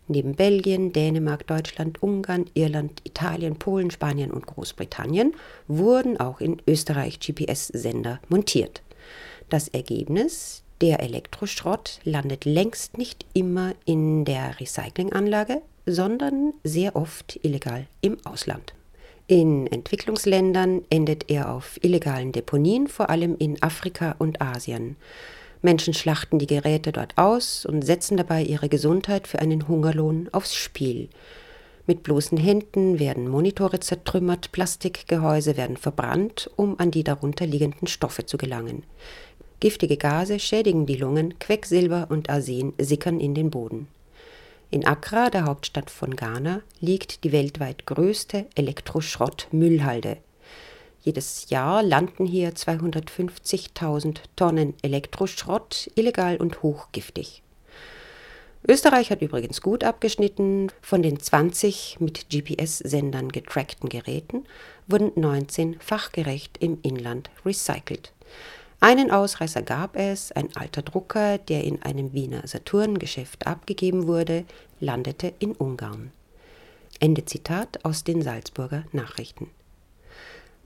neben 0.10 0.36
Belgien, 0.36 0.92
Dänemark, 0.92 1.48
Deutschland, 1.48 2.02
Ungarn, 2.04 2.46
Irland, 2.54 3.02
Italien, 3.06 3.58
Polen, 3.58 3.92
Spanien 3.92 4.32
und 4.32 4.46
Großbritannien 4.46 5.34
wurden 5.68 6.20
auch 6.20 6.42
in 6.42 6.62
Österreich 6.68 7.20
GPS-Sender 7.20 8.20
montiert. 8.28 8.82
Das 9.50 9.68
Ergebnis, 9.68 10.64
der 10.82 11.02
Elektroschrott 11.02 12.00
landet 12.04 12.46
längst 12.46 12.98
nicht 12.98 13.26
immer 13.34 13.74
in 13.86 14.26
der 14.26 14.60
Recyclinganlage, 14.60 15.62
sondern 15.86 16.54
sehr 16.64 16.96
oft 16.96 17.40
illegal 17.44 17.88
im 18.02 18.18
Ausland. 18.26 18.74
In 19.28 19.68
Entwicklungsländern 19.68 20.82
endet 20.90 21.30
er 21.30 21.54
auf 21.54 21.78
illegalen 21.84 22.32
Deponien, 22.32 22.88
vor 22.88 23.10
allem 23.10 23.36
in 23.38 23.62
Afrika 23.62 24.16
und 24.18 24.42
Asien. 24.42 24.96
Menschen 25.62 25.94
schlachten 25.94 26.40
die 26.40 26.48
Geräte 26.48 26.92
dort 26.92 27.18
aus 27.18 27.66
und 27.66 27.82
setzen 27.82 28.16
dabei 28.16 28.44
ihre 28.44 28.70
Gesundheit 28.70 29.28
für 29.28 29.40
einen 29.40 29.68
Hungerlohn 29.68 30.30
aufs 30.32 30.56
Spiel. 30.56 31.10
Mit 31.86 32.04
bloßen 32.04 32.38
Händen 32.38 33.00
werden 33.00 33.28
Monitore 33.28 33.80
zertrümmert, 33.80 34.52
Plastikgehäuse 34.52 35.58
werden 35.58 35.76
verbrannt, 35.76 36.50
um 36.56 36.80
an 36.80 36.92
die 36.92 37.04
darunter 37.04 37.46
liegenden 37.46 37.88
Stoffe 37.88 38.26
zu 38.26 38.38
gelangen. 38.38 38.84
Giftige 39.60 39.98
Gase 39.98 40.40
schädigen 40.40 40.86
die 40.86 40.96
Lungen, 40.96 41.38
Quecksilber 41.40 42.08
und 42.10 42.30
Arsen 42.30 42.74
sickern 42.78 43.20
in 43.20 43.34
den 43.34 43.50
Boden. 43.50 43.88
In 44.72 44.86
Accra, 44.86 45.30
der 45.30 45.46
Hauptstadt 45.46 45.90
von 45.90 46.16
Ghana, 46.16 46.62
liegt 46.80 47.24
die 47.24 47.32
weltweit 47.32 47.86
größte 47.88 48.46
Elektroschrottmüllhalde. 48.56 50.18
Jedes 51.02 51.50
Jahr 51.50 51.82
landen 51.82 52.26
hier 52.26 52.54
250.000 52.54 54.18
Tonnen 54.36 54.74
Elektroschrott, 54.82 55.90
illegal 55.96 56.38
und 56.38 56.62
hochgiftig. 56.62 57.42
Österreich 58.68 59.10
hat 59.10 59.22
übrigens 59.22 59.62
gut 59.62 59.84
abgeschnitten. 59.84 60.72
Von 60.82 61.02
den 61.02 61.20
20 61.20 61.98
mit 62.00 62.30
GPS-Sendern 62.30 63.30
getrackten 63.30 63.88
Geräten 63.88 64.44
wurden 64.88 65.12
19 65.16 65.80
fachgerecht 65.80 66.58
im 66.60 66.80
Inland 66.82 67.30
recycelt. 67.46 68.12
Einen 68.82 69.12
Ausreißer 69.12 69.62
gab 69.62 69.96
es, 69.96 70.32
ein 70.32 70.56
alter 70.56 70.82
Drucker, 70.82 71.38
der 71.38 71.64
in 71.64 71.82
einem 71.84 72.14
Wiener 72.14 72.46
Saturn-Geschäft 72.46 73.48
abgegeben 73.48 74.08
wurde, 74.08 74.46
landete 74.80 75.34
in 75.40 75.54
Ungarn. 75.54 76.12
Ende 77.00 77.26
Zitat 77.26 77.84
aus 77.84 78.04
den 78.04 78.22
Salzburger 78.22 78.84
Nachrichten. 78.92 79.50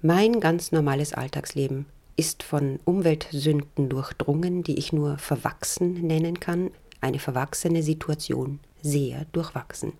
Mein 0.05 0.41
ganz 0.41 0.73
normales 0.73 1.13
Alltagsleben 1.13 1.85
ist 2.17 2.43
von 2.43 2.77
Umweltsünden 2.83 3.87
durchdrungen, 3.87 4.61
die 4.61 4.77
ich 4.77 4.91
nur 4.91 5.17
verwachsen 5.17 5.93
nennen 6.05 6.41
kann, 6.41 6.71
eine 6.99 7.19
verwachsene 7.19 7.81
Situation, 7.83 8.59
sehr 8.81 9.23
durchwachsen. 9.31 9.93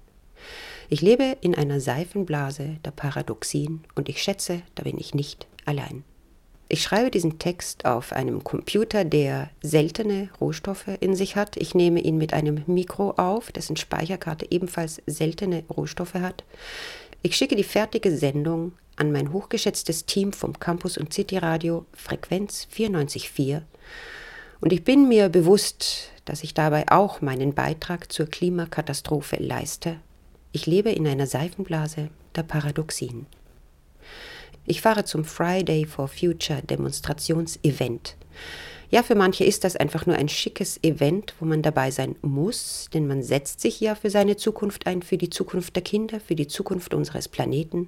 Ich 0.90 1.02
lebe 1.02 1.38
in 1.40 1.56
einer 1.56 1.80
Seifenblase 1.80 2.80
der 2.84 2.92
Paradoxien 2.92 3.86
und 3.96 4.10
ich 4.10 4.22
schätze, 4.22 4.64
da 4.76 4.84
bin 4.84 4.98
ich 4.98 5.16
nicht 5.16 5.48
allein. 5.64 6.04
Ich 6.68 6.82
schreibe 6.82 7.10
diesen 7.10 7.40
Text 7.40 7.86
auf 7.86 8.12
einem 8.12 8.44
Computer, 8.44 9.06
der 9.06 9.52
seltene 9.62 10.30
Rohstoffe 10.42 10.90
in 11.00 11.16
sich 11.16 11.38
hat. 11.38 11.56
Ich 11.56 11.76
nehme 11.76 12.02
ihn 12.02 12.18
mit 12.18 12.34
einem 12.34 12.64
Mikro 12.68 13.12
auf, 13.12 13.54
dessen 13.54 13.78
Speicherkarte 13.78 14.48
ebenfalls 14.50 15.02
seltene 15.06 15.64
Rohstoffe 15.70 16.16
hat. 16.16 16.44
Ich 17.26 17.38
schicke 17.38 17.56
die 17.56 17.64
fertige 17.64 18.14
Sendung 18.14 18.74
an 18.98 19.14
mein 19.14 19.32
hochgeschätztes 19.32 20.06
Team 20.06 20.34
vom 20.34 20.60
Campus 20.60 20.98
und 20.98 21.14
City 21.14 21.38
Radio 21.38 21.86
Frequenz 21.94 22.68
94.4 22.76 23.62
und 24.60 24.74
ich 24.74 24.84
bin 24.84 25.08
mir 25.08 25.30
bewusst, 25.30 26.12
dass 26.26 26.44
ich 26.44 26.54
dabei 26.54 26.84
auch 26.90 27.22
meinen 27.22 27.54
Beitrag 27.54 28.12
zur 28.12 28.26
Klimakatastrophe 28.26 29.38
leiste. 29.38 30.02
Ich 30.52 30.66
lebe 30.66 30.92
in 30.92 31.08
einer 31.08 31.26
Seifenblase 31.26 32.10
der 32.36 32.44
Paradoxien. 32.44 33.26
Ich 34.66 34.82
fahre 34.82 35.06
zum 35.06 35.24
Friday 35.24 35.86
for 35.86 36.10
Future 36.10 36.62
Demonstrationsevent. 36.62 38.18
Ja, 38.94 39.02
für 39.02 39.16
manche 39.16 39.44
ist 39.44 39.64
das 39.64 39.76
einfach 39.76 40.06
nur 40.06 40.18
ein 40.18 40.30
schickes 40.30 40.78
Event, 40.84 41.34
wo 41.40 41.46
man 41.46 41.64
dabei 41.64 41.90
sein 41.90 42.16
muss, 42.22 42.92
denn 42.94 43.08
man 43.08 43.24
setzt 43.24 43.60
sich 43.60 43.80
ja 43.82 43.96
für 43.96 44.12
seine 44.12 44.38
Zukunft 44.38 44.86
ein, 44.86 45.02
für 45.02 45.18
die 45.18 45.32
Zukunft 45.32 45.76
der 45.76 45.82
Kinder, 45.82 46.20
für 46.20 46.36
die 46.36 46.48
Zukunft 46.48 46.94
unseres 46.94 47.28
Planeten. 47.28 47.88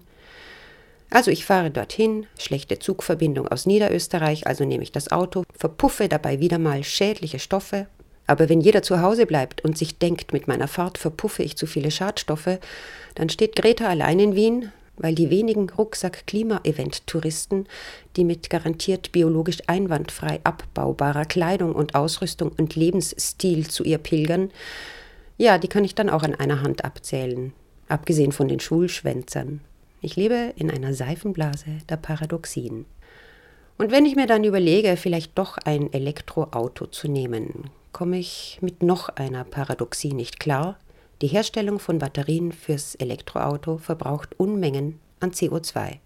Also 1.12 1.30
ich 1.30 1.46
fahre 1.46 1.70
dorthin, 1.70 2.26
schlechte 2.40 2.80
Zugverbindung 2.80 3.48
aus 3.48 3.68
Niederösterreich, 3.68 4.48
also 4.48 4.66
nehme 4.66 4.82
ich 4.82 4.92
das 4.92 5.12
Auto, 5.12 5.44
verpuffe 5.56 6.10
dabei 6.10 6.40
wieder 6.40 6.58
mal 6.58 6.84
schädliche 6.84 7.38
Stoffe. 7.38 7.86
Aber 8.26 8.50
wenn 8.50 8.60
jeder 8.60 8.82
zu 8.82 9.00
Hause 9.00 9.28
bleibt 9.28 9.64
und 9.64 9.78
sich 9.78 10.00
denkt, 10.00 10.34
mit 10.34 10.48
meiner 10.48 10.68
Fahrt 10.68 10.98
verpuffe 10.98 11.44
ich 11.44 11.56
zu 11.56 11.68
viele 11.68 11.92
Schadstoffe, 11.92 12.58
dann 13.14 13.30
steht 13.30 13.56
Greta 13.56 13.88
allein 13.88 14.20
in 14.20 14.36
Wien, 14.36 14.72
weil 14.98 15.16
die 15.16 15.30
wenigen 15.30 15.70
Rucksack-Klima-Event-Touristen, 15.70 17.68
die 18.16 18.24
mit 18.24 18.50
garantiert 18.50 19.12
biologisch 19.12 19.60
einwandfrei 19.68 20.40
abbaubarer 20.44 21.26
Kleidung 21.26 21.74
und 21.74 21.96
Ausrüstung 21.96 22.52
und 22.58 22.76
Lebensstil 22.76 23.68
zu 23.68 23.84
ihr 23.84 23.98
pilgern, 23.98 24.52
ja, 25.38 25.58
die 25.58 25.68
kann 25.68 25.84
ich 25.84 25.96
dann 25.96 26.10
auch 26.10 26.24
an 26.24 26.36
einer 26.36 26.62
Hand 26.62 26.86
abzählen, 26.86 27.54
abgesehen 27.88 28.32
von 28.32 28.48
den 28.48 28.60
Schulschwänzern. 28.60 29.62
Ich 30.02 30.16
lebe 30.16 30.54
in 30.56 30.72
einer 30.72 30.94
Seifenblase 30.94 31.80
der 31.90 31.98
Paradoxien. 31.98 32.86
Und 33.78 33.92
wenn 33.92 34.06
ich 34.06 34.16
mir 34.16 34.28
dann 34.28 34.44
überlege, 34.44 34.96
vielleicht 34.96 35.38
doch 35.38 35.58
ein 35.58 35.92
Elektroauto 35.92 36.88
zu 36.88 37.10
nehmen, 37.10 37.70
komme 37.92 38.18
ich 38.18 38.60
mit 38.62 38.84
noch 38.84 39.10
einer 39.10 39.44
Paradoxie 39.44 40.14
nicht 40.14 40.40
klar. 40.40 40.78
Die 41.22 41.28
Herstellung 41.28 41.80
von 41.80 42.00
Batterien 42.00 42.52
fürs 42.52 42.96
Elektroauto 42.96 43.78
verbraucht 43.78 44.38
Unmengen 44.38 45.00
an 45.20 45.32
CO2. 45.32 46.00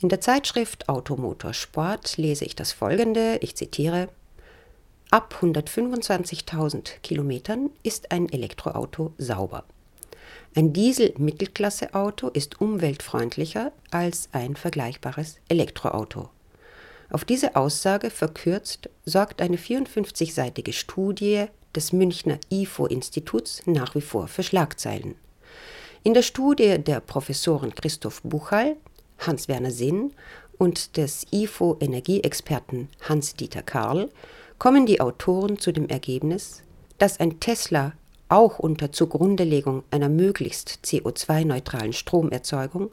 In 0.00 0.08
der 0.08 0.20
Zeitschrift 0.20 0.88
Automotorsport 0.88 2.16
lese 2.16 2.44
ich 2.44 2.56
das 2.56 2.72
folgende, 2.72 3.38
ich 3.40 3.56
zitiere, 3.56 4.08
Ab 5.10 5.34
125.000 5.42 7.00
Kilometern 7.02 7.70
ist 7.82 8.12
ein 8.12 8.28
Elektroauto 8.28 9.12
sauber. 9.18 9.64
Ein 10.54 10.72
Diesel-Mittelklasse-Auto 10.72 12.28
ist 12.28 12.60
umweltfreundlicher 12.60 13.72
als 13.90 14.28
ein 14.30 14.54
vergleichbares 14.54 15.38
Elektroauto. 15.48 16.30
Auf 17.10 17.24
diese 17.24 17.56
Aussage 17.56 18.10
verkürzt 18.10 18.88
sorgt 19.04 19.42
eine 19.42 19.56
54-seitige 19.56 20.72
Studie 20.72 21.46
des 21.74 21.92
Münchner 21.92 22.38
IFO-Instituts 22.50 23.62
nach 23.66 23.94
wie 23.94 24.00
vor 24.00 24.28
für 24.28 24.42
Schlagzeilen. 24.42 25.14
In 26.02 26.14
der 26.14 26.22
Studie 26.22 26.78
der 26.78 27.00
Professoren 27.00 27.74
Christoph 27.74 28.22
Buchall, 28.22 28.76
Hans-Werner 29.18 29.70
Sinn 29.70 30.12
und 30.58 30.96
des 30.96 31.26
IFO-Energieexperten 31.30 32.88
Hans-Dieter 33.08 33.62
Karl 33.62 34.08
kommen 34.58 34.86
die 34.86 35.00
Autoren 35.00 35.58
zu 35.58 35.72
dem 35.72 35.88
Ergebnis, 35.88 36.62
dass 36.98 37.20
ein 37.20 37.40
Tesla 37.40 37.92
auch 38.28 38.58
unter 38.58 38.92
Zugrundelegung 38.92 39.82
einer 39.90 40.08
möglichst 40.08 40.80
CO2-neutralen 40.84 41.92
Stromerzeugung 41.92 42.90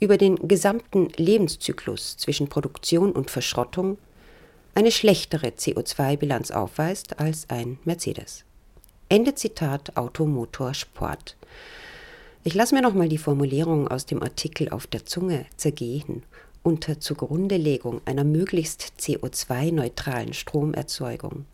über 0.00 0.16
den 0.16 0.48
gesamten 0.48 1.08
Lebenszyklus 1.16 2.16
zwischen 2.16 2.48
Produktion 2.48 3.12
und 3.12 3.30
Verschrottung 3.30 3.98
eine 4.74 4.90
schlechtere 4.90 5.48
CO2-Bilanz 5.48 6.50
aufweist 6.50 7.20
als 7.20 7.48
ein 7.50 7.78
Mercedes. 7.84 8.44
Ende 9.08 9.34
Zitat 9.34 9.96
Automotor 9.96 10.74
Sport. 10.74 11.36
Ich 12.42 12.54
lasse 12.54 12.74
mir 12.74 12.82
nochmal 12.82 13.08
die 13.08 13.18
Formulierung 13.18 13.88
aus 13.88 14.06
dem 14.06 14.22
Artikel 14.22 14.68
auf 14.70 14.86
der 14.86 15.06
Zunge 15.06 15.46
zergehen 15.56 16.24
unter 16.62 16.98
Zugrundelegung 16.98 18.00
einer 18.06 18.24
möglichst 18.24 18.94
CO2-neutralen 18.98 20.32
Stromerzeugung. 20.32 21.44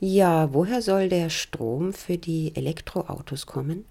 Ja, 0.00 0.52
woher 0.52 0.82
soll 0.82 1.08
der 1.08 1.30
Strom 1.30 1.92
für 1.92 2.18
die 2.18 2.54
Elektroautos 2.56 3.46
kommen? 3.46 3.84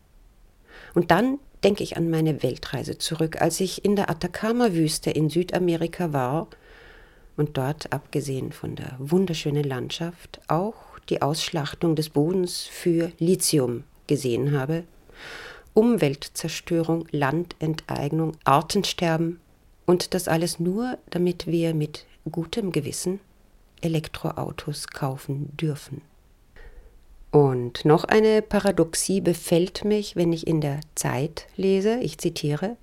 Und 0.94 1.12
dann 1.12 1.40
denke 1.64 1.84
ich 1.84 1.96
an 1.96 2.10
meine 2.10 2.44
Weltreise 2.44 2.98
zurück, 2.98 3.42
als 3.42 3.62
ich 3.62 3.86
in 3.86 3.96
der 3.96 4.10
Atacama-Wüste 4.10 5.12
in 5.12 5.30
Südamerika 5.30 6.12
war 6.12 6.48
und 7.38 7.58
dort, 7.58 7.92
abgesehen 7.94 8.52
von 8.52 8.76
der 8.76 8.96
wunderschönen 9.00 9.64
Landschaft, 9.64 10.42
auch 10.48 10.76
die 11.10 11.22
Ausschlachtung 11.22 11.96
des 11.96 12.10
Bodens 12.10 12.62
für 12.64 13.12
Lithium 13.20 13.84
gesehen 14.08 14.58
habe. 14.58 14.84
Umweltzerstörung, 15.74 17.08
Landenteignung, 17.12 18.34
Artensterben 18.44 19.40
und 19.86 20.14
das 20.14 20.28
alles 20.28 20.60
nur, 20.60 20.98
damit 21.10 21.48
wir 21.48 21.74
mit 21.74 22.06
gutem 22.30 22.72
Gewissen 22.72 23.20
Elektroautos 23.82 24.88
kaufen 24.88 25.56
dürfen. 25.58 26.02
Und 27.32 27.86
noch 27.86 28.04
eine 28.04 28.42
Paradoxie 28.42 29.22
befällt 29.22 29.86
mich, 29.86 30.18
wenn 30.18 30.34
ich 30.34 30.46
in 30.46 30.60
der 30.60 30.82
Zeit 30.96 31.48
lese, 31.56 31.98
ich 32.00 32.18
zitiere, 32.18 32.76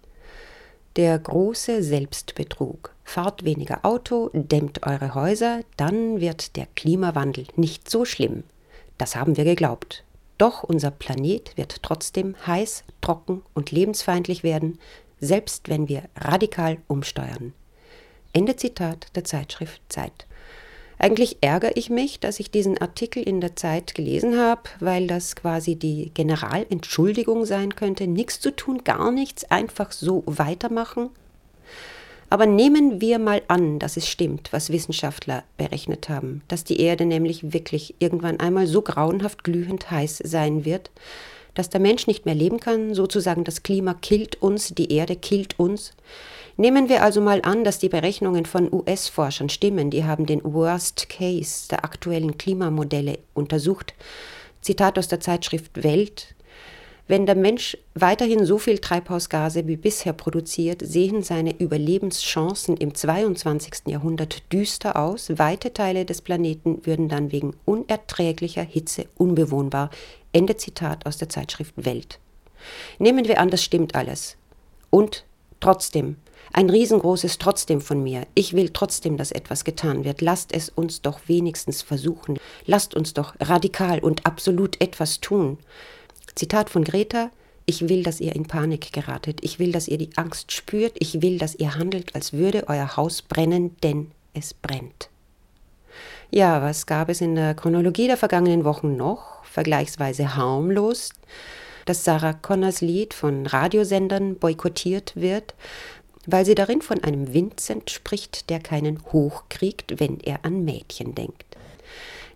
der 0.97 1.19
große 1.19 1.83
Selbstbetrug. 1.83 2.95
Fahrt 3.09 3.43
weniger 3.43 3.87
Auto, 3.87 4.29
dämmt 4.35 4.87
eure 4.87 5.15
Häuser, 5.15 5.63
dann 5.79 6.21
wird 6.21 6.57
der 6.57 6.67
Klimawandel 6.77 7.47
nicht 7.57 7.89
so 7.89 8.05
schlimm. 8.05 8.45
Das 8.99 9.17
haben 9.17 9.39
wir 9.39 9.45
geglaubt. 9.45 10.05
Doch 10.37 10.63
unser 10.63 10.91
Planet 10.91 11.57
wird 11.57 11.83
trotzdem 11.83 12.37
heiß, 12.47 12.85
trocken 13.01 13.41
und 13.55 13.71
lebensfeindlich 13.71 14.43
werden, 14.43 14.79
selbst 15.21 15.71
wenn 15.71 15.89
wir 15.89 16.03
radikal 16.17 16.77
umsteuern. 16.87 17.55
Ende 18.35 18.57
Zitat 18.57 19.07
der 19.17 19.25
Zeitschrift 19.25 19.81
Zeit. 19.89 20.27
Eigentlich 20.99 21.39
ärgere 21.41 21.79
ich 21.79 21.89
mich, 21.89 22.21
dass 22.21 22.39
ich 22.39 22.51
diesen 22.51 22.77
Artikel 22.77 23.23
in 23.23 23.41
der 23.41 23.57
Zeit 23.57 23.95
gelesen 23.95 24.39
habe, 24.39 24.65
weil 24.81 25.07
das 25.07 25.35
quasi 25.35 25.77
die 25.77 26.11
Generalentschuldigung 26.13 27.47
sein 27.47 27.75
könnte. 27.75 28.07
Nichts 28.07 28.39
zu 28.39 28.55
tun, 28.55 28.85
gar 28.85 29.11
nichts, 29.11 29.45
einfach 29.51 29.93
so 29.93 30.25
weitermachen. 30.27 31.09
Aber 32.31 32.47
nehmen 32.47 33.01
wir 33.01 33.19
mal 33.19 33.43
an, 33.49 33.79
dass 33.79 33.97
es 33.97 34.07
stimmt, 34.07 34.53
was 34.53 34.71
Wissenschaftler 34.71 35.45
berechnet 35.57 36.09
haben, 36.09 36.43
dass 36.49 36.65
die 36.65 36.81
Erde 36.81 37.07
nämlich 37.07 37.53
wirklich 37.53 37.95
irgendwann 37.99 38.39
einmal 38.39 38.67
so 38.67 38.83
grauenhaft 38.83 39.45
glühend 39.45 39.91
heiß 39.91 40.23
sein 40.25 40.65
wird, 40.65 40.91
dass 41.55 41.71
der 41.71 41.81
Mensch 41.81 42.07
nicht 42.07 42.27
mehr 42.27 42.35
leben 42.35 42.61
kann, 42.61 42.95
sozusagen 42.95 43.45
das 43.45 43.63
Klima 43.63 43.95
killt 43.95 44.41
uns, 44.43 44.75
die 44.75 44.93
Erde 44.93 45.17
killt 45.17 45.59
uns. 45.59 45.93
Nehmen 46.57 46.89
wir 46.89 47.03
also 47.03 47.21
mal 47.21 47.41
an, 47.43 47.65
dass 47.65 47.79
die 47.79 47.89
Berechnungen 47.89 48.45
von 48.45 48.73
US-Forschern 48.73 49.49
stimmen, 49.49 49.91
die 49.91 50.05
haben 50.05 50.27
den 50.27 50.43
Worst 50.45 51.09
Case 51.09 51.69
der 51.69 51.85
aktuellen 51.85 52.37
Klimamodelle 52.37 53.19
untersucht. 53.33 53.95
Zitat 54.61 54.99
aus 54.99 55.09
der 55.09 55.21
Zeitschrift 55.21 55.83
Welt. 55.83 56.35
Wenn 57.09 57.25
der 57.25 57.37
Mensch 57.37 57.79
weiterhin 57.95 58.45
so 58.45 58.59
viel 58.59 58.81
Treibhausgase 58.81 59.67
wie 59.67 59.79
bisher 59.79 60.13
produziert, 60.13 60.83
sehen 60.85 61.23
seine 61.23 61.59
Überlebenschancen 61.59 62.77
im 62.77 62.95
22. 62.95 63.87
Jahrhundert 63.87 64.53
düster 64.53 64.97
aus. 64.97 65.31
Weite 65.39 65.73
Teile 65.73 66.05
des 66.05 66.21
Planeten 66.21 66.85
würden 66.85 67.09
dann 67.09 67.33
wegen 67.33 67.57
unerträglicher 67.65 68.63
Hitze 68.63 69.07
unbewohnbar. 69.17 69.89
Ende 70.35 70.59
Zitat 70.59 71.07
aus 71.07 71.17
der 71.17 71.31
Zeitschrift 71.31 71.73
Welt. 71.77 72.19
Nehmen 72.99 73.27
wir 73.27 73.41
an, 73.41 73.49
das 73.49 73.65
stimmt 73.65 73.95
alles. 73.95 74.37
Und 74.91 75.25
trotzdem, 75.61 76.17
ein 76.53 76.69
riesengroßes 76.69 77.39
Trotzdem 77.39 77.81
von 77.81 78.03
mir. 78.03 78.27
Ich 78.35 78.53
will 78.53 78.69
trotzdem, 78.69 79.17
dass 79.17 79.33
etwas 79.33 79.65
getan 79.65 80.05
wird. 80.05 80.21
Lasst 80.21 80.53
es 80.53 80.69
uns 80.69 81.01
doch 81.01 81.21
wenigstens 81.27 81.81
versuchen. 81.81 82.39
Lasst 82.67 82.95
uns 82.95 83.15
doch 83.15 83.35
radikal 83.41 84.01
und 84.01 84.27
absolut 84.27 84.79
etwas 84.83 85.21
tun. 85.21 85.57
Zitat 86.39 86.71
von 86.71 86.85
Greta. 86.85 87.31
Ich 87.67 87.89
will, 87.89 88.05
dass 88.05 88.21
ihr 88.21 88.35
in 88.37 88.47
Panik 88.47 88.93
geratet. 88.93 89.41
Ich 89.43 89.59
will, 89.59 89.73
dass 89.73 89.89
ihr 89.89 89.99
die 89.99 90.11
Angst 90.15 90.53
spürt. 90.53 90.93
Ich 91.01 91.21
will, 91.21 91.37
dass 91.37 91.57
ihr 91.57 91.75
handelt, 91.75 92.15
als 92.15 92.33
würde 92.33 92.69
euer 92.69 92.97
Haus 92.97 93.23
brennen, 93.23 93.77
denn 93.83 94.13
es 94.35 94.55
brennt. 94.55 95.11
Ja, 96.31 96.63
was 96.63 96.87
gab 96.87 97.09
es 97.09 97.21
in 97.21 97.35
der 97.35 97.55
Chronologie 97.55 98.07
der 98.07 98.17
vergangenen 98.17 98.65
Wochen 98.65 98.97
noch? 98.97 99.45
Vergleichsweise 99.45 100.37
harmlos, 100.37 101.11
dass 101.87 102.05
Sarah 102.05 102.35
Connors 102.35 102.83
Lied 102.83 103.15
von 103.15 103.47
Radiosendern 103.47 104.37
boykottiert 104.37 105.17
wird, 105.17 105.55
weil 106.27 106.47
sie 106.47 106.55
darin 106.55 106.83
von 106.83 107.03
einem 107.03 107.35
Vincent 107.35 107.91
spricht, 107.91 108.49
der 108.49 108.61
keinen 108.61 109.03
Hoch 109.13 109.45
kriegt, 109.49 109.99
wenn 109.99 110.21
er 110.21 110.45
an 110.45 110.65
Mädchen 110.65 111.17
denkt. 111.17 111.58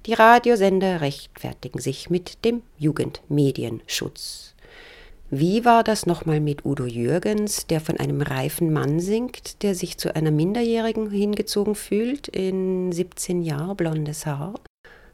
Die 0.07 0.15
Radiosender 0.15 1.01
rechtfertigen 1.01 1.81
sich 1.81 2.11
mit 2.11 2.45
dem 2.45 2.63
Jugendmedienschutz. 2.77 4.55
Wie 5.31 5.65
war 5.65 5.85
das 5.85 6.07
nochmal 6.07 6.41
mit 6.41 6.65
Udo 6.65 6.87
Jürgens, 6.87 7.69
der 7.69 7.81
von 7.81 7.99
einem 7.99 8.21
reifen 8.21 8.73
Mann 8.73 8.99
singt, 8.99 9.63
der 9.63 9.77
sich 9.77 9.99
zu 9.99 10.15
einer 10.17 10.33
Minderjährigen 10.33 11.09
hingezogen 11.09 11.77
fühlt, 11.77 12.27
in 12.27 12.91
17 12.91 13.43
Jahren 13.43 13.77
blondes 13.77 14.27
Haar? 14.27 14.55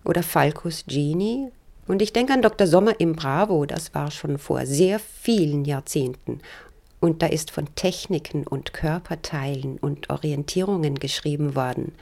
Oder 0.07 0.23
Falcos 0.23 0.85
Genie? 0.87 1.49
Und 1.87 2.01
ich 2.01 2.15
denke 2.15 2.33
an 2.33 2.41
Dr. 2.41 2.67
Sommer 2.67 2.99
im 2.99 3.15
Bravo, 3.15 3.67
das 3.67 3.95
war 3.95 4.11
schon 4.11 4.39
vor 4.39 4.65
sehr 4.65 4.99
vielen 4.99 5.67
Jahrzehnten. 5.67 6.41
Und 6.99 7.21
da 7.21 7.27
ist 7.27 7.51
von 7.51 7.67
Techniken 7.75 8.47
und 8.47 8.73
Körperteilen 8.73 9.77
und 9.79 10.09
Orientierungen 10.09 10.95
geschrieben 10.95 11.55
worden. 11.55 11.93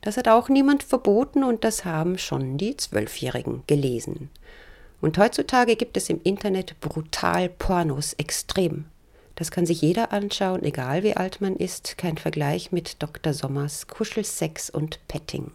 Das 0.00 0.16
hat 0.16 0.28
auch 0.28 0.48
niemand 0.48 0.82
verboten 0.82 1.42
und 1.44 1.64
das 1.64 1.84
haben 1.84 2.18
schon 2.18 2.56
die 2.56 2.76
Zwölfjährigen 2.76 3.64
gelesen. 3.66 4.30
Und 5.00 5.18
heutzutage 5.18 5.76
gibt 5.76 5.96
es 5.96 6.08
im 6.10 6.20
Internet 6.24 6.80
brutal 6.80 7.48
Pornos 7.48 8.14
extrem. 8.14 8.86
Das 9.36 9.52
kann 9.52 9.66
sich 9.66 9.82
jeder 9.82 10.12
anschauen, 10.12 10.64
egal 10.64 11.04
wie 11.04 11.16
alt 11.16 11.40
man 11.40 11.54
ist. 11.54 11.96
Kein 11.96 12.18
Vergleich 12.18 12.72
mit 12.72 13.00
Dr. 13.02 13.32
Sommers 13.32 13.86
Kuschelsex 13.86 14.68
und 14.68 14.98
Petting. 15.06 15.52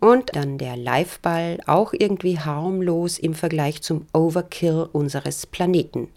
Und 0.00 0.34
dann 0.34 0.58
der 0.58 0.76
Liveball, 0.76 1.60
auch 1.66 1.92
irgendwie 1.92 2.40
harmlos 2.40 3.18
im 3.18 3.34
Vergleich 3.34 3.82
zum 3.82 4.06
Overkill 4.12 4.88
unseres 4.92 5.46
Planeten. 5.46 6.08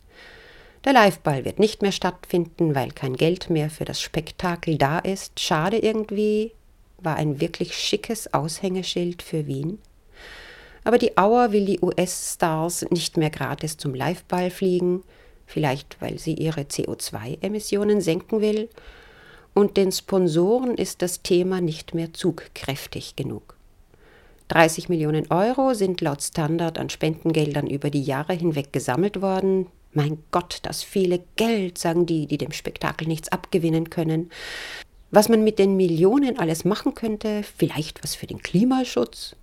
Der 0.86 0.92
Liveball 0.92 1.46
wird 1.46 1.60
nicht 1.60 1.82
mehr 1.82 1.94
stattfinden, 1.94 2.76
weil 2.76 2.92
kein 2.92 3.16
Geld 3.16 3.50
mehr 3.50 3.70
für 3.70 3.86
das 3.86 4.02
Spektakel 4.02 4.78
da 4.78 5.00
ist. 5.00 5.40
Schade 5.40 5.78
irgendwie, 5.78 6.52
war 6.98 7.16
ein 7.16 7.40
wirklich 7.40 7.74
schickes 7.74 8.34
Aushängeschild 8.34 9.22
für 9.22 9.48
Wien. 9.48 9.80
Aber 10.84 10.98
die 10.98 11.18
Auer 11.18 11.54
will 11.54 11.66
die 11.66 11.80
US-Stars 11.80 12.86
nicht 12.90 13.16
mehr 13.16 13.30
gratis 13.30 13.78
zum 13.78 13.94
Liveball 13.94 14.50
fliegen, 14.50 15.04
vielleicht 15.46 16.02
weil 16.02 16.20
sie 16.20 16.34
ihre 16.34 16.62
CO2-Emissionen 16.62 18.02
senken 18.02 18.42
will. 18.42 18.70
Und 19.54 19.78
den 19.78 19.94
Sponsoren 19.94 20.76
ist 20.76 21.02
das 21.02 21.22
Thema 21.22 21.62
nicht 21.62 21.94
mehr 21.94 22.14
zugkräftig 22.14 23.16
genug. 23.16 23.56
30 24.50 24.90
Millionen 24.90 25.32
Euro 25.32 25.74
sind 25.74 26.02
laut 26.02 26.22
Standard 26.22 26.78
an 26.78 26.90
Spendengeldern 26.90 27.68
über 27.68 27.90
die 27.90 28.04
Jahre 28.04 28.34
hinweg 28.34 28.74
gesammelt 28.74 29.22
worden. 29.22 29.68
Mein 29.94 30.24
Gott, 30.32 30.60
das 30.64 30.84
viele 30.84 31.24
Geld, 31.36 31.78
sagen 31.78 32.06
die, 32.06 32.28
die 32.28 32.38
dem 32.38 32.52
Spektakel 32.52 33.08
nichts 33.08 33.30
abgewinnen 33.30 33.90
können. 33.90 34.32
Was 35.12 35.30
man 35.30 35.44
mit 35.44 35.60
den 35.60 35.78
Millionen 35.78 36.40
alles 36.40 36.66
machen 36.66 36.96
könnte, 36.96 37.44
vielleicht 37.58 38.04
was 38.04 38.16
für 38.16 38.26
den 38.26 38.42
Klimaschutz. 38.42 39.36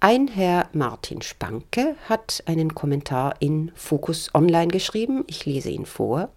Ein 0.00 0.28
Herr 0.28 0.68
Martin 0.72 1.22
Spanke 1.22 1.96
hat 2.08 2.42
einen 2.46 2.74
Kommentar 2.74 3.36
in 3.38 3.70
Focus 3.74 4.34
Online 4.34 4.68
geschrieben. 4.68 5.24
Ich 5.28 5.46
lese 5.46 5.70
ihn 5.70 5.86
vor. 5.86 6.30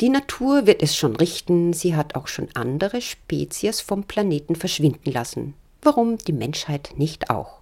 Die 0.00 0.08
Natur 0.08 0.66
wird 0.66 0.82
es 0.82 0.96
schon 0.96 1.14
richten, 1.14 1.74
sie 1.74 1.94
hat 1.94 2.14
auch 2.14 2.26
schon 2.26 2.48
andere 2.54 3.02
Spezies 3.02 3.82
vom 3.82 4.04
Planeten 4.04 4.56
verschwinden 4.56 5.12
lassen. 5.12 5.52
Warum 5.82 6.16
die 6.16 6.32
Menschheit 6.32 6.94
nicht 6.96 7.28
auch? 7.28 7.60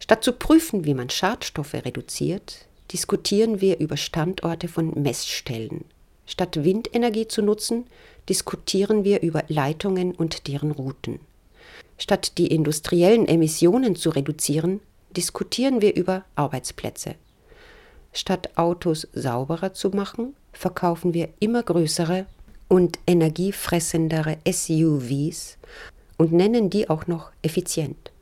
Statt 0.00 0.24
zu 0.24 0.32
prüfen, 0.32 0.86
wie 0.86 0.94
man 0.94 1.10
Schadstoffe 1.10 1.74
reduziert, 1.74 2.66
diskutieren 2.94 3.60
wir 3.60 3.80
über 3.80 3.96
Standorte 3.96 4.68
von 4.68 4.92
Messstellen. 5.02 5.84
Statt 6.26 6.62
Windenergie 6.62 7.26
zu 7.26 7.42
nutzen, 7.42 7.86
diskutieren 8.28 9.02
wir 9.02 9.20
über 9.20 9.42
Leitungen 9.48 10.12
und 10.12 10.46
deren 10.46 10.70
Routen. 10.70 11.18
Statt 11.98 12.38
die 12.38 12.46
industriellen 12.46 13.26
Emissionen 13.26 13.96
zu 13.96 14.10
reduzieren, 14.10 14.78
diskutieren 15.10 15.82
wir 15.82 15.96
über 15.96 16.24
Arbeitsplätze. 16.36 17.16
Statt 18.12 18.56
Autos 18.56 19.08
sauberer 19.12 19.74
zu 19.74 19.90
machen, 19.90 20.36
verkaufen 20.52 21.14
wir 21.14 21.30
immer 21.40 21.64
größere 21.64 22.26
und 22.68 23.00
energiefressendere 23.08 24.36
SUVs 24.48 25.58
und 26.16 26.32
nennen 26.32 26.70
die 26.70 26.88
auch 26.88 27.08
noch 27.08 27.32
effizient. 27.42 28.12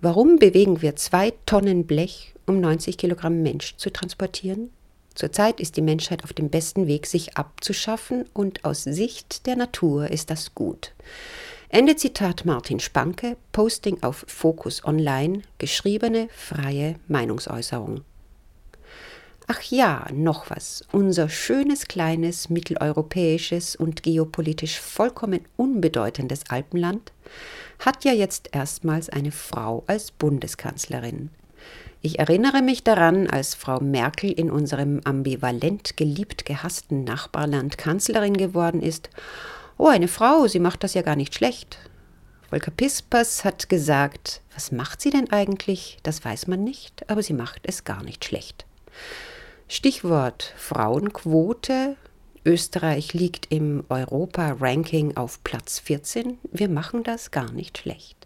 Warum 0.00 0.38
bewegen 0.38 0.80
wir 0.80 0.96
zwei 0.96 1.34
Tonnen 1.44 1.86
Blech 1.86 2.32
um 2.50 2.60
90 2.60 2.98
Kilogramm 2.98 3.42
Mensch 3.42 3.76
zu 3.76 3.90
transportieren? 3.90 4.70
Zurzeit 5.14 5.60
ist 5.60 5.76
die 5.76 5.82
Menschheit 5.82 6.24
auf 6.24 6.32
dem 6.32 6.50
besten 6.50 6.86
Weg, 6.86 7.06
sich 7.06 7.36
abzuschaffen, 7.36 8.24
und 8.32 8.64
aus 8.64 8.84
Sicht 8.84 9.46
der 9.46 9.56
Natur 9.56 10.10
ist 10.10 10.30
das 10.30 10.54
gut. 10.54 10.92
Ende 11.68 11.94
Zitat 11.94 12.44
Martin 12.44 12.80
Spanke, 12.80 13.36
Posting 13.52 14.02
auf 14.02 14.24
Focus 14.26 14.84
Online, 14.84 15.42
geschriebene 15.58 16.28
freie 16.30 16.96
Meinungsäußerung. 17.06 18.02
Ach 19.46 19.62
ja, 19.62 20.06
noch 20.12 20.50
was. 20.50 20.84
Unser 20.92 21.28
schönes, 21.28 21.86
kleines, 21.86 22.50
mitteleuropäisches 22.50 23.76
und 23.76 24.02
geopolitisch 24.02 24.78
vollkommen 24.80 25.40
unbedeutendes 25.56 26.42
Alpenland 26.48 27.12
hat 27.80 28.04
ja 28.04 28.12
jetzt 28.12 28.50
erstmals 28.52 29.08
eine 29.08 29.32
Frau 29.32 29.84
als 29.86 30.10
Bundeskanzlerin. 30.12 31.30
Ich 32.02 32.18
erinnere 32.18 32.62
mich 32.62 32.82
daran, 32.82 33.28
als 33.28 33.54
Frau 33.54 33.78
Merkel 33.80 34.32
in 34.32 34.50
unserem 34.50 35.02
ambivalent 35.04 35.98
geliebt 35.98 36.46
gehassten 36.46 37.04
Nachbarland 37.04 37.76
Kanzlerin 37.76 38.38
geworden 38.38 38.80
ist. 38.80 39.10
Oh, 39.76 39.88
eine 39.88 40.08
Frau, 40.08 40.46
sie 40.46 40.60
macht 40.60 40.82
das 40.82 40.94
ja 40.94 41.02
gar 41.02 41.16
nicht 41.16 41.34
schlecht. 41.34 41.78
Volker 42.48 42.70
Pispers 42.70 43.44
hat 43.44 43.68
gesagt, 43.68 44.40
was 44.54 44.72
macht 44.72 45.02
sie 45.02 45.10
denn 45.10 45.30
eigentlich? 45.30 45.98
Das 46.02 46.24
weiß 46.24 46.46
man 46.46 46.64
nicht, 46.64 47.08
aber 47.10 47.22
sie 47.22 47.34
macht 47.34 47.60
es 47.64 47.84
gar 47.84 48.02
nicht 48.02 48.24
schlecht. 48.24 48.64
Stichwort 49.68 50.54
Frauenquote. 50.56 51.96
Österreich 52.46 53.12
liegt 53.12 53.52
im 53.52 53.84
Europa-Ranking 53.90 55.18
auf 55.18 55.44
Platz 55.44 55.78
14. 55.78 56.38
Wir 56.50 56.70
machen 56.70 57.02
das 57.02 57.30
gar 57.30 57.52
nicht 57.52 57.76
schlecht. 57.76 58.19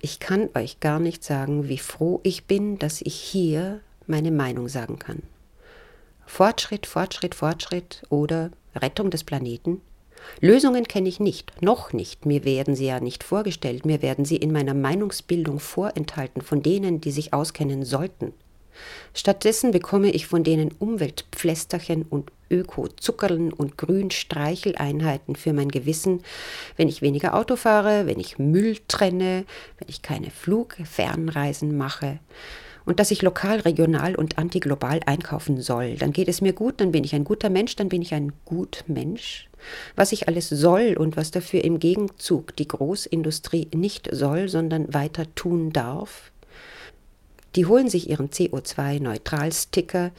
Ich 0.00 0.20
kann 0.20 0.48
euch 0.54 0.80
gar 0.80 1.00
nicht 1.00 1.24
sagen, 1.24 1.68
wie 1.68 1.78
froh 1.78 2.20
ich 2.22 2.44
bin, 2.44 2.78
dass 2.78 3.00
ich 3.02 3.14
hier 3.14 3.80
meine 4.06 4.30
Meinung 4.30 4.68
sagen 4.68 4.98
kann. 4.98 5.22
Fortschritt, 6.26 6.86
Fortschritt, 6.86 7.34
Fortschritt 7.34 8.02
oder 8.10 8.50
Rettung 8.74 9.10
des 9.10 9.24
Planeten? 9.24 9.80
Lösungen 10.40 10.86
kenne 10.86 11.08
ich 11.08 11.20
nicht, 11.20 11.62
noch 11.62 11.92
nicht. 11.92 12.26
Mir 12.26 12.44
werden 12.44 12.74
sie 12.74 12.86
ja 12.86 13.00
nicht 13.00 13.24
vorgestellt, 13.24 13.86
mir 13.86 14.02
werden 14.02 14.24
sie 14.24 14.36
in 14.36 14.52
meiner 14.52 14.74
Meinungsbildung 14.74 15.58
vorenthalten 15.58 16.42
von 16.42 16.62
denen, 16.62 17.00
die 17.00 17.10
sich 17.10 17.32
auskennen 17.32 17.84
sollten. 17.84 18.34
Stattdessen 19.14 19.70
bekomme 19.70 20.10
ich 20.10 20.26
von 20.26 20.44
denen 20.44 20.72
Umweltpflästerchen 20.78 22.02
und 22.02 22.30
Öko-Zuckerln 22.50 23.52
und 23.52 23.76
Grün-Streicheleinheiten 23.76 25.36
für 25.36 25.52
mein 25.52 25.68
Gewissen, 25.68 26.22
wenn 26.76 26.88
ich 26.88 27.02
weniger 27.02 27.34
Auto 27.34 27.56
fahre, 27.56 28.06
wenn 28.06 28.20
ich 28.20 28.38
Müll 28.38 28.78
trenne, 28.88 29.44
wenn 29.78 29.88
ich 29.88 30.02
keine 30.02 30.30
Flugfernreisen 30.30 31.76
mache 31.76 32.18
und 32.88 33.00
dass 33.00 33.10
ich 33.10 33.20
lokal, 33.20 33.60
regional 33.60 34.14
und 34.14 34.38
antiglobal 34.38 35.00
einkaufen 35.04 35.60
soll. 35.60 35.96
Dann 35.96 36.10
geht 36.10 36.26
es 36.26 36.40
mir 36.40 36.54
gut, 36.54 36.80
dann 36.80 36.90
bin 36.90 37.04
ich 37.04 37.14
ein 37.14 37.24
guter 37.24 37.50
Mensch, 37.50 37.76
dann 37.76 37.90
bin 37.90 38.00
ich 38.00 38.14
ein 38.14 38.32
gut 38.46 38.84
Mensch. 38.86 39.50
Was 39.94 40.10
ich 40.12 40.26
alles 40.26 40.48
soll 40.48 40.96
und 40.96 41.18
was 41.18 41.30
dafür 41.30 41.62
im 41.64 41.80
Gegenzug 41.80 42.56
die 42.56 42.66
Großindustrie 42.66 43.68
nicht 43.74 44.08
soll, 44.10 44.48
sondern 44.48 44.94
weiter 44.94 45.26
tun 45.34 45.70
darf, 45.70 46.32
die 47.56 47.66
holen 47.66 47.88
sich 47.88 48.10
ihren 48.10 48.30
CO2-Neutral-Sticker, 48.30 50.12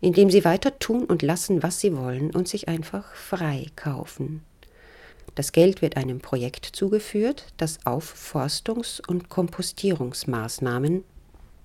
indem 0.00 0.30
sie 0.30 0.44
weiter 0.44 0.78
tun 0.78 1.04
und 1.04 1.22
lassen, 1.22 1.62
was 1.62 1.80
sie 1.80 1.96
wollen 1.96 2.30
und 2.30 2.46
sich 2.48 2.68
einfach 2.68 3.14
frei 3.14 3.66
kaufen. 3.76 4.42
Das 5.34 5.52
Geld 5.52 5.82
wird 5.82 5.96
einem 5.96 6.20
Projekt 6.20 6.64
zugeführt, 6.66 7.46
das 7.56 7.84
Aufforstungs- 7.86 9.00
und 9.06 9.28
Kompostierungsmaßnahmen 9.28 11.04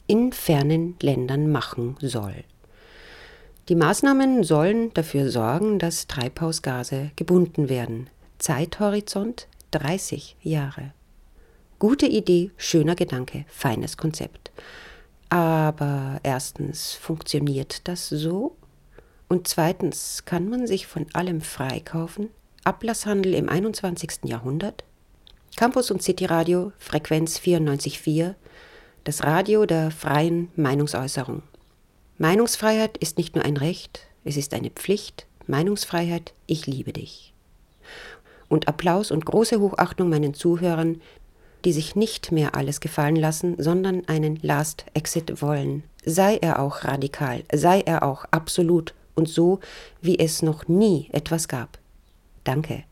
in 0.08 0.32
fernen 0.32 0.96
Ländern 1.02 1.52
machen 1.52 1.96
soll. 2.02 2.44
Die 3.68 3.76
Maßnahmen 3.76 4.44
sollen 4.44 4.92
dafür 4.96 5.30
sorgen, 5.30 5.78
dass 5.78 6.08
Treibhausgase 6.08 7.12
gebunden 7.16 7.70
werden. 7.70 8.10
Zeithorizont 8.40 9.48
30 9.72 10.36
Jahre. 10.42 10.94
Gute 11.78 12.08
Idee, 12.08 12.50
schöner 12.58 12.96
Gedanke, 12.96 13.46
feines 13.48 13.98
Konzept. 13.98 14.52
Aber 15.30 16.20
erstens, 16.24 16.94
funktioniert 16.94 17.88
das 17.88 18.10
so? 18.10 18.56
Und 19.28 19.48
zweitens, 19.48 20.26
kann 20.26 20.50
man 20.50 20.66
sich 20.66 20.88
von 20.88 21.06
allem 21.14 21.42
freikaufen? 21.42 22.30
Ablasshandel 22.64 23.36
im 23.36 23.48
21. 23.48 24.22
Jahrhundert? 24.26 24.84
Campus 25.56 25.92
und 25.92 26.02
City 26.02 26.26
Radio, 26.26 26.72
Frequenz 26.80 27.38
94.4, 27.38 28.34
das 29.04 29.24
Radio 29.24 29.66
der 29.66 29.92
freien 29.92 30.50
Meinungsäußerung. 30.56 31.44
Meinungsfreiheit 32.18 32.98
ist 32.98 33.18
nicht 33.18 33.36
nur 33.36 33.46
ein 33.46 33.58
Recht, 33.58 34.08
es 34.24 34.36
ist 34.36 34.54
eine 34.54 34.70
Pflicht. 34.70 35.26
Meinungsfreiheit, 35.48 36.34
ich 36.46 36.68
liebe 36.68 36.94
dich. 36.94 37.34
Und 38.48 38.68
Applaus 38.68 39.10
und 39.10 39.26
große 39.26 39.60
Hochachtung 39.60 40.10
meinen 40.10 40.34
Zuhörern, 40.34 41.02
die 41.66 41.74
sich 41.74 41.96
nicht 41.96 42.32
mehr 42.32 42.56
alles 42.56 42.80
gefallen 42.80 43.16
lassen, 43.16 43.56
sondern 43.58 44.08
einen 44.08 44.40
Last 44.42 44.86
Exit 44.94 45.42
wollen. 45.42 45.84
Sei 46.06 46.38
er 46.38 46.60
auch 46.60 46.84
radikal, 46.84 47.44
sei 47.54 47.82
er 47.82 48.04
auch 48.04 48.26
absolut 48.32 48.94
und 49.16 49.28
so, 49.28 49.60
wie 50.02 50.18
es 50.18 50.42
noch 50.42 50.68
nie 50.68 51.10
etwas 51.12 51.48
gab. 51.48 51.78
Danke. 52.44 52.84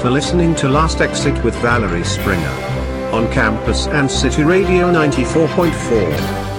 For 0.00 0.10
listening 0.10 0.54
to 0.54 0.66
Last 0.66 1.02
Exit 1.02 1.44
with 1.44 1.54
Valerie 1.56 2.04
Springer 2.04 2.48
on 3.12 3.30
campus 3.32 3.86
and 3.88 4.10
City 4.10 4.42
Radio 4.42 4.90
94.4. 4.90 6.49